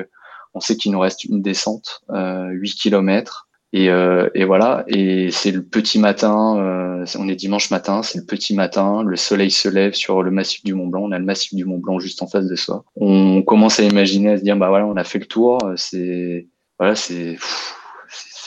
on 0.55 0.61
sait 0.61 0.77
qu'il 0.77 0.93
nous 0.93 1.01
reste 1.01 1.25
une 1.25 1.43
descente, 1.43 2.03
euh, 2.11 2.49
8 2.51 2.75
km. 2.75 3.49
Et, 3.73 3.91
euh, 3.91 4.31
et 4.35 4.45
voilà, 4.45 4.85
et 4.87 5.31
c'est 5.31 5.51
le 5.51 5.63
petit 5.63 5.99
matin, 5.99 6.57
euh, 6.57 7.05
on 7.19 7.29
est 7.29 7.35
dimanche 7.35 7.71
matin, 7.71 8.03
c'est 8.03 8.19
le 8.19 8.25
petit 8.25 8.55
matin, 8.55 9.03
le 9.03 9.17
soleil 9.17 9.51
se 9.51 9.69
lève 9.69 9.93
sur 9.93 10.23
le 10.23 10.31
massif 10.31 10.65
du 10.65 10.73
Mont 10.73 10.87
Blanc, 10.87 11.03
on 11.03 11.13
a 11.13 11.19
le 11.19 11.25
massif 11.25 11.53
du 11.53 11.65
Mont 11.65 11.79
Blanc 11.79 11.99
juste 11.99 12.23
en 12.23 12.27
face 12.27 12.47
de 12.47 12.55
soi. 12.55 12.85
On 12.95 13.43
commence 13.43 13.81
à 13.81 13.83
imaginer, 13.83 14.31
à 14.31 14.39
se 14.39 14.43
dire, 14.43 14.57
bah 14.57 14.69
voilà, 14.69 14.87
on 14.87 14.97
a 14.97 15.05
fait 15.05 15.19
le 15.19 15.27
tour, 15.27 15.59
c'est 15.77 16.47
c'est 16.95 17.37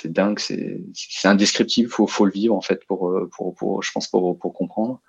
c'est 0.02 0.12
dingue, 0.12 0.40
c'est 0.40 1.28
indescriptible, 1.28 1.90
faut 1.90 2.08
faut 2.08 2.26
le 2.26 2.32
vivre 2.32 2.56
en 2.56 2.62
fait 2.62 2.86
pour 2.86 3.14
pour, 3.36 3.54
pour 3.56 3.84
je 3.84 3.92
pense 3.92 4.08
pour 4.08 4.38
pour 4.38 4.54
comprendre. 4.54 5.02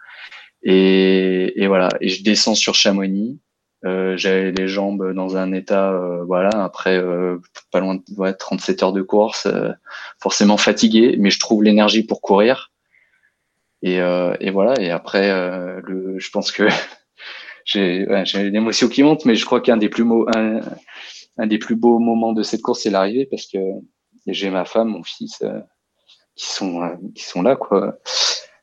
Et, 0.63 1.63
et 1.63 1.67
voilà, 1.67 1.89
et 2.01 2.09
je 2.09 2.23
descends 2.23 2.55
sur 2.55 2.75
Chamonix. 2.75 3.41
Euh, 3.87 4.17
J'avais 4.17 4.53
les 4.53 4.69
jambes 4.69 5.15
dans 5.15 5.37
un 5.39 5.53
état, 5.53 5.91
euh, 5.93 6.23
voilà, 6.25 6.51
après 6.65 6.99
euh, 6.99 7.39
pas 7.73 7.81
loin 7.81 7.95
de 7.97 8.03
ouais, 8.19 8.35
37 8.35 8.83
heures 8.83 8.93
de 8.93 9.01
course, 9.03 9.47
euh, 9.47 9.71
forcément 10.21 10.59
fatigué, 10.59 11.17
mais 11.19 11.31
je 11.31 11.41
trouve 11.41 11.63
l'énergie 11.63 12.03
pour 12.03 12.21
courir. 12.21 12.73
Et, 13.83 14.01
euh, 14.01 14.37
et 14.41 14.51
voilà, 14.51 14.79
et 14.81 14.91
après, 14.91 15.31
le, 15.83 16.19
je 16.19 16.31
pense 16.31 16.53
que 16.53 16.69
j'ai 17.65 18.07
ouais, 18.07 18.25
une 18.35 18.55
émotion 18.57 18.89
qui 18.89 19.03
monte, 19.03 19.25
mais 19.25 19.35
je 19.35 19.47
crois 19.47 19.63
qu'un 19.63 19.79
des 19.79 19.89
plus 19.89 20.05
des 21.39 21.59
plus 21.59 21.77
beaux 21.77 21.99
moments 21.99 22.35
de 22.35 22.43
cette 22.43 22.61
course, 22.61 22.83
c'est 22.83 22.91
l'arrivée 22.91 23.27
parce 23.31 23.47
que 23.47 23.59
j'ai 24.33 24.51
ma 24.51 24.65
femme, 24.65 24.89
mon 24.89 25.03
fils, 25.03 25.43
euh, 25.43 25.61
qui 26.37 26.47
sont 26.47 26.83
euh, 26.83 26.97
qui 27.15 27.25
sont 27.25 27.43
là 27.43 27.57
quoi, 27.57 27.99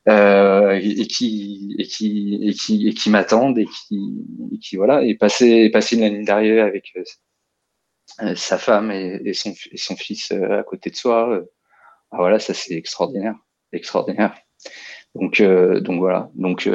euh, 0.10 0.80
et, 0.82 1.08
qui 1.08 1.76
et 1.80 1.86
qui 1.86 2.40
et 2.44 2.54
qui 2.54 2.88
et 2.90 2.94
qui 2.94 3.10
m'attendent 3.10 3.60
et 3.60 3.66
qui 3.66 4.26
qui 4.62 4.76
voilà. 4.78 5.04
Et 5.04 5.16
passer 5.16 5.70
passer 5.70 5.98
une 5.98 6.04
année 6.04 6.24
d'arrivée 6.24 6.62
avec 6.62 6.94
sa 8.36 8.58
femme 8.58 8.92
et, 8.92 9.34
son 9.34 9.54
son 9.76 9.96
fils 9.96 10.32
à 10.32 10.64
côté 10.64 10.90
de 10.90 10.96
soi, 10.96 11.42
ah, 12.12 12.18
voilà 12.18 12.40
ça 12.40 12.54
c'est 12.54 12.76
extraordinaire, 12.76 13.36
extraordinaire. 13.74 14.36
Donc 15.16 15.42
donc 15.42 16.00
voilà. 16.00 16.30
Donc 16.36 16.70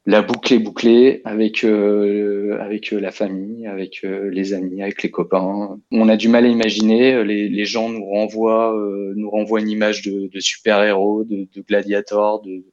La 0.06 0.24
boucle 0.24 0.54
est 0.54 0.60
bouclée 0.60 1.22
avec 1.26 1.64
euh, 1.64 2.58
avec 2.60 2.92
euh, 2.92 3.00
la 3.00 3.12
famille, 3.12 3.68
avec 3.68 4.04
euh, 4.04 4.30
les 4.32 4.54
amis, 4.54 4.82
avec 4.82 5.04
les 5.04 5.12
copains. 5.12 5.80
On 5.92 6.10
a 6.10 6.18
du 6.18 6.28
mal 6.28 6.46
à 6.46 6.48
imaginer. 6.48 7.24
Les, 7.24 7.48
les 7.48 7.66
gens 7.66 7.90
nous 7.90 8.04
renvoient 8.06 8.76
nous 9.16 9.30
renvoient 9.30 9.62
une 9.62 9.70
image 9.70 10.02
de, 10.02 10.28
de 10.28 10.40
super 10.40 10.82
héros, 10.84 11.24
de, 11.24 11.48
de 11.54 11.62
gladiator, 11.62 12.42
de 12.42 12.66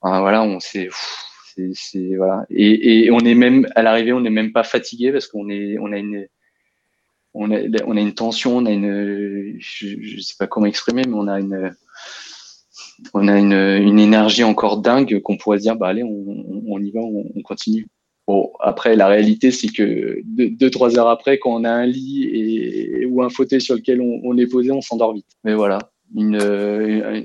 voilà, 0.00 0.42
on 0.42 0.58
c'est 0.58 0.88
c'est 1.74 2.16
voilà. 2.16 2.46
Et, 2.48 3.04
et 3.04 3.10
on 3.10 3.20
est 3.20 3.34
même 3.34 3.68
à 3.74 3.82
l'arrivée, 3.82 4.14
on 4.14 4.20
n'est 4.20 4.30
même 4.30 4.52
pas 4.52 4.64
fatigué 4.64 5.12
parce 5.12 5.26
qu'on 5.26 5.50
est 5.50 5.76
on 5.78 5.92
a 5.92 5.98
une 5.98 6.26
on 7.34 7.50
a, 7.50 7.60
on 7.86 7.96
a 7.96 8.00
une 8.00 8.14
tension, 8.14 8.56
on 8.56 8.66
a 8.66 8.70
une 8.70 9.56
je, 9.58 9.86
je 10.00 10.20
sais 10.20 10.34
pas 10.38 10.46
comment 10.46 10.66
exprimer, 10.66 11.02
mais 11.06 11.14
on 11.14 11.28
a 11.28 11.38
une 11.38 11.74
on 13.14 13.28
a 13.28 13.38
une, 13.38 13.98
énergie 13.98 14.44
encore 14.44 14.78
dingue 14.78 15.20
qu'on 15.20 15.36
pourrait 15.36 15.58
se 15.58 15.62
dire, 15.62 15.76
bah 15.76 15.88
allez, 15.88 16.02
on, 16.02 16.78
y 16.80 16.90
va, 16.90 17.00
on, 17.00 17.30
on, 17.34 17.42
continue. 17.42 17.86
Bon, 18.26 18.52
après, 18.60 18.96
la 18.96 19.08
réalité, 19.08 19.50
c'est 19.50 19.68
que 19.68 20.20
deux, 20.24 20.70
trois 20.70 20.98
heures 20.98 21.08
après, 21.08 21.38
quand 21.38 21.54
on 21.54 21.64
a 21.64 21.70
un 21.70 21.86
lit 21.86 22.24
et, 22.24 23.06
ou 23.06 23.22
un 23.22 23.28
fauteuil 23.28 23.60
sur 23.60 23.74
lequel 23.74 24.00
on, 24.00 24.36
est 24.36 24.46
posé, 24.46 24.70
on 24.70 24.80
s'endort 24.80 25.14
vite. 25.14 25.26
Mais 25.44 25.54
voilà, 25.54 25.78
une, 26.14 26.40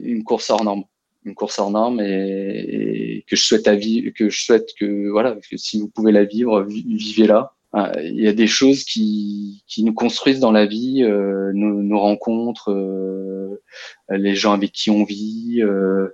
une, 0.03 0.23
course 0.23 0.49
hors 0.49 0.63
norme, 0.63 0.83
une 1.23 1.35
course 1.35 1.59
hors 1.59 1.71
norme 1.71 1.99
et, 2.01 3.23
que 3.27 3.35
je 3.35 3.43
souhaite 3.43 3.67
à 3.67 3.75
vivre, 3.75 4.11
que 4.15 4.29
je 4.29 4.41
souhaite 4.41 4.69
que 4.79 5.09
voilà, 5.09 5.37
que 5.49 5.57
si 5.57 5.79
vous 5.79 5.89
pouvez 5.89 6.11
la 6.11 6.23
vivre, 6.23 6.63
vivez-la. 6.63 7.53
Ah, 7.79 7.91
il 8.01 8.19
y 8.19 8.27
a 8.27 8.33
des 8.33 8.47
choses 8.47 8.83
qui, 8.83 9.63
qui 9.67 9.83
nous 9.83 9.93
construisent 9.93 10.39
dans 10.39 10.51
la 10.51 10.65
vie, 10.65 11.03
euh, 11.03 11.51
nos, 11.53 11.83
nos, 11.83 11.99
rencontres, 11.99 12.71
euh, 12.71 13.61
les 14.09 14.33
gens 14.33 14.53
avec 14.53 14.71
qui 14.71 14.89
on 14.89 15.03
vit, 15.03 15.61
euh, 15.61 16.07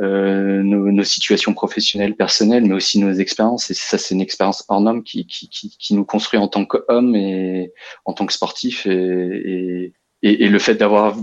euh 0.00 0.62
nos, 0.62 0.92
nos, 0.92 1.02
situations 1.02 1.54
professionnelles, 1.54 2.14
personnelles, 2.14 2.64
mais 2.66 2.74
aussi 2.74 3.00
nos 3.00 3.12
expériences. 3.12 3.68
Et 3.68 3.74
ça, 3.74 3.98
c'est 3.98 4.14
une 4.14 4.20
expérience 4.20 4.64
hors 4.68 4.80
norme 4.80 5.02
qui, 5.02 5.26
qui, 5.26 5.48
qui, 5.48 5.94
nous 5.94 6.04
construit 6.04 6.38
en 6.38 6.46
tant 6.46 6.64
qu'homme 6.64 7.16
et 7.16 7.72
en 8.04 8.12
tant 8.12 8.24
que 8.24 8.32
sportif. 8.32 8.86
Et, 8.86 9.92
et, 10.22 10.44
et 10.44 10.48
le 10.48 10.58
fait 10.60 10.76
d'avoir 10.76 11.16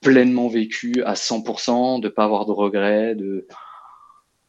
pleinement 0.00 0.48
vécu 0.48 1.02
à 1.04 1.12
100%, 1.12 2.00
de 2.00 2.08
pas 2.08 2.24
avoir 2.24 2.46
de 2.46 2.52
regrets, 2.52 3.14
de 3.14 3.46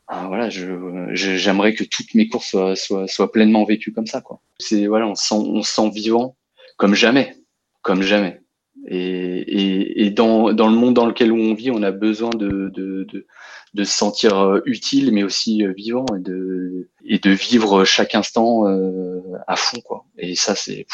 ah, 0.08 0.28
voilà, 0.28 0.50
je, 0.50 0.66
j'aimerais 1.14 1.74
que 1.74 1.84
toutes 1.84 2.14
mes 2.14 2.28
courses 2.28 2.50
soient, 2.50 2.76
soient, 2.76 3.08
soient 3.08 3.32
pleinement 3.32 3.64
vécues 3.64 3.94
comme 3.94 4.08
ça, 4.08 4.22
quoi. 4.22 4.42
C'est 4.60 4.88
voilà, 4.88 5.08
on 5.08 5.16
sent, 5.16 5.36
on 5.36 5.64
sent 5.64 5.90
vivant 5.92 6.36
comme 6.78 6.94
jamais, 6.94 7.38
comme 7.82 8.02
jamais. 8.02 8.42
Et, 8.88 8.98
et, 8.98 10.06
et 10.06 10.10
dans, 10.10 10.52
dans 10.52 10.68
le 10.68 10.76
monde 10.76 10.94
dans 10.94 11.06
lequel 11.06 11.32
on 11.32 11.54
vit, 11.54 11.72
on 11.72 11.84
a 11.84 11.92
besoin 11.92 12.32
de, 12.32 12.70
de, 12.74 13.06
de, 13.12 13.26
de 13.74 13.84
se 13.84 13.98
sentir 13.98 14.38
euh, 14.38 14.60
utile, 14.66 15.12
mais 15.14 15.24
aussi 15.24 15.64
euh, 15.64 15.72
vivant 15.72 16.06
et 16.18 16.20
de, 16.20 16.90
et 17.06 17.20
de 17.20 17.32
vivre 17.32 17.86
chaque 17.86 18.14
instant 18.14 18.68
euh, 18.68 19.22
à 19.48 19.56
fond, 19.56 19.80
quoi. 19.82 20.06
Et 20.18 20.36
ça, 20.36 20.54
c'est 20.56 20.86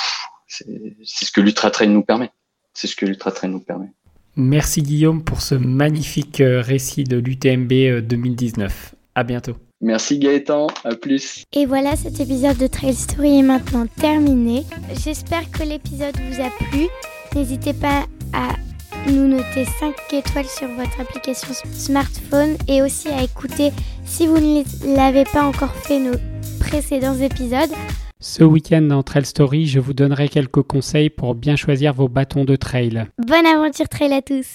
ce 0.47 1.31
que 1.31 1.41
l'Ultra 1.41 1.71
Trail 1.71 1.89
nous 1.89 2.03
permet. 2.03 2.29
C'est 2.73 2.87
ce 2.87 2.95
que 2.95 3.07
l'Ultra 3.07 3.31
Trail 3.31 3.49
nous 3.49 3.59
permet. 3.59 3.91
Merci 4.35 4.83
Guillaume 4.83 5.23
pour 5.23 5.41
ce 5.41 5.55
magnifique 5.55 6.41
récit 6.41 7.03
de 7.03 7.17
l'UTMB 7.17 8.05
2019. 8.07 8.95
À 9.19 9.23
bientôt. 9.23 9.57
Merci 9.81 10.17
Gaëtan, 10.17 10.67
à 10.85 10.95
plus. 10.95 11.43
Et 11.51 11.65
voilà, 11.65 11.97
cet 11.97 12.21
épisode 12.21 12.55
de 12.57 12.67
Trail 12.67 12.93
Story 12.93 13.39
est 13.39 13.43
maintenant 13.43 13.85
terminé. 13.99 14.63
J'espère 15.03 15.51
que 15.51 15.63
l'épisode 15.63 16.15
vous 16.15 16.41
a 16.41 16.49
plu. 16.69 16.87
N'hésitez 17.35 17.73
pas 17.73 18.05
à 18.31 18.55
nous 19.11 19.27
noter 19.27 19.65
5 19.65 19.93
étoiles 20.13 20.45
sur 20.45 20.69
votre 20.69 21.01
application 21.01 21.49
smartphone 21.73 22.55
et 22.69 22.81
aussi 22.81 23.09
à 23.09 23.21
écouter, 23.21 23.73
si 24.05 24.25
vous 24.25 24.39
ne 24.39 24.63
l'avez 24.95 25.25
pas 25.25 25.43
encore 25.43 25.75
fait, 25.75 25.99
nos 25.99 26.15
précédents 26.61 27.19
épisodes. 27.19 27.71
Ce 28.21 28.45
week-end 28.45 28.83
dans 28.83 29.03
Trail 29.03 29.25
Story, 29.25 29.65
je 29.65 29.81
vous 29.81 29.93
donnerai 29.93 30.29
quelques 30.29 30.61
conseils 30.61 31.09
pour 31.09 31.35
bien 31.35 31.57
choisir 31.57 31.93
vos 31.93 32.07
bâtons 32.07 32.45
de 32.45 32.55
trail. 32.55 33.05
Bonne 33.17 33.45
aventure 33.45 33.89
trail 33.89 34.13
à 34.13 34.21
tous 34.21 34.45